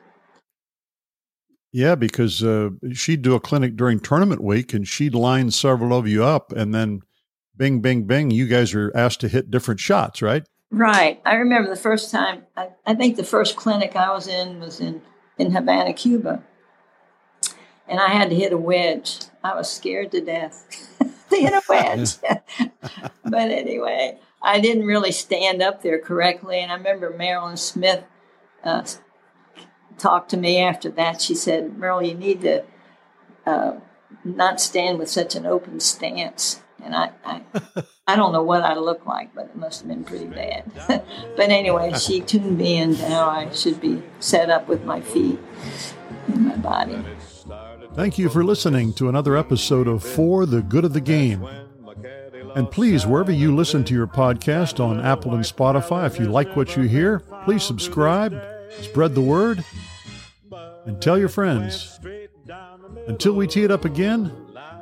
Yeah, 1.72 1.94
because 1.94 2.42
uh, 2.42 2.70
she'd 2.92 3.22
do 3.22 3.34
a 3.34 3.40
clinic 3.40 3.76
during 3.76 4.00
tournament 4.00 4.42
week, 4.42 4.74
and 4.74 4.86
she'd 4.88 5.14
line 5.14 5.52
several 5.52 5.96
of 5.96 6.08
you 6.08 6.24
up, 6.24 6.50
and 6.50 6.74
then, 6.74 7.02
bing, 7.60 7.80
bing, 7.80 8.04
bing, 8.04 8.30
you 8.30 8.46
guys 8.46 8.74
are 8.74 8.90
asked 8.96 9.20
to 9.20 9.28
hit 9.28 9.50
different 9.50 9.78
shots, 9.80 10.22
right? 10.22 10.46
Right. 10.70 11.20
I 11.26 11.34
remember 11.34 11.68
the 11.68 11.76
first 11.76 12.10
time, 12.10 12.46
I, 12.56 12.70
I 12.86 12.94
think 12.94 13.16
the 13.16 13.22
first 13.22 13.54
clinic 13.54 13.94
I 13.94 14.10
was 14.14 14.26
in 14.26 14.60
was 14.60 14.80
in, 14.80 15.02
in 15.36 15.50
Havana, 15.50 15.92
Cuba. 15.92 16.42
And 17.86 18.00
I 18.00 18.08
had 18.08 18.30
to 18.30 18.34
hit 18.34 18.54
a 18.54 18.56
wedge. 18.56 19.18
I 19.44 19.54
was 19.54 19.70
scared 19.70 20.10
to 20.12 20.22
death 20.22 20.96
to 21.30 21.36
hit 21.36 21.52
a 21.52 21.60
wedge. 21.68 22.14
but 23.24 23.50
anyway, 23.50 24.18
I 24.40 24.58
didn't 24.58 24.86
really 24.86 25.12
stand 25.12 25.60
up 25.60 25.82
there 25.82 25.98
correctly. 25.98 26.60
And 26.60 26.72
I 26.72 26.76
remember 26.76 27.10
Marilyn 27.10 27.58
Smith 27.58 28.04
uh, 28.64 28.86
talked 29.98 30.30
to 30.30 30.38
me 30.38 30.58
after 30.58 30.88
that. 30.92 31.20
She 31.20 31.34
said, 31.34 31.76
Murle, 31.76 32.08
you 32.08 32.14
need 32.14 32.40
to 32.40 32.64
uh, 33.44 33.72
not 34.24 34.62
stand 34.62 34.98
with 34.98 35.10
such 35.10 35.34
an 35.34 35.44
open 35.44 35.78
stance. 35.80 36.62
And 36.84 36.94
I, 36.94 37.10
I, 37.24 37.42
I 38.06 38.16
don't 38.16 38.32
know 38.32 38.42
what 38.42 38.62
I 38.62 38.74
look 38.74 39.06
like, 39.06 39.34
but 39.34 39.46
it 39.46 39.56
must 39.56 39.80
have 39.80 39.88
been 39.88 40.04
pretty 40.04 40.26
bad. 40.26 40.70
but 41.36 41.50
anyway, 41.50 41.92
she 41.94 42.20
tuned 42.20 42.58
me 42.58 42.78
into 42.78 43.06
how 43.06 43.28
I 43.28 43.50
should 43.52 43.80
be 43.80 44.02
set 44.18 44.50
up 44.50 44.68
with 44.68 44.84
my 44.84 45.00
feet 45.00 45.38
and 46.28 46.46
my 46.46 46.56
body. 46.56 47.02
Thank 47.94 48.18
you 48.18 48.28
for 48.28 48.44
listening 48.44 48.92
to 48.94 49.08
another 49.08 49.36
episode 49.36 49.88
of 49.88 50.02
For 50.02 50.46
the 50.46 50.62
Good 50.62 50.84
of 50.84 50.92
the 50.92 51.00
Game. 51.00 51.46
And 52.54 52.70
please, 52.70 53.06
wherever 53.06 53.32
you 53.32 53.54
listen 53.54 53.84
to 53.84 53.94
your 53.94 54.06
podcast 54.06 54.80
on 54.84 55.00
Apple 55.00 55.34
and 55.34 55.44
Spotify, 55.44 56.06
if 56.06 56.18
you 56.18 56.26
like 56.26 56.56
what 56.56 56.76
you 56.76 56.84
hear, 56.84 57.20
please 57.44 57.62
subscribe, 57.62 58.40
spread 58.80 59.14
the 59.14 59.20
word, 59.20 59.64
and 60.84 61.00
tell 61.00 61.18
your 61.18 61.28
friends. 61.28 62.00
Until 63.06 63.34
we 63.34 63.46
tee 63.46 63.64
it 63.64 63.70
up 63.70 63.84
again, 63.84 64.32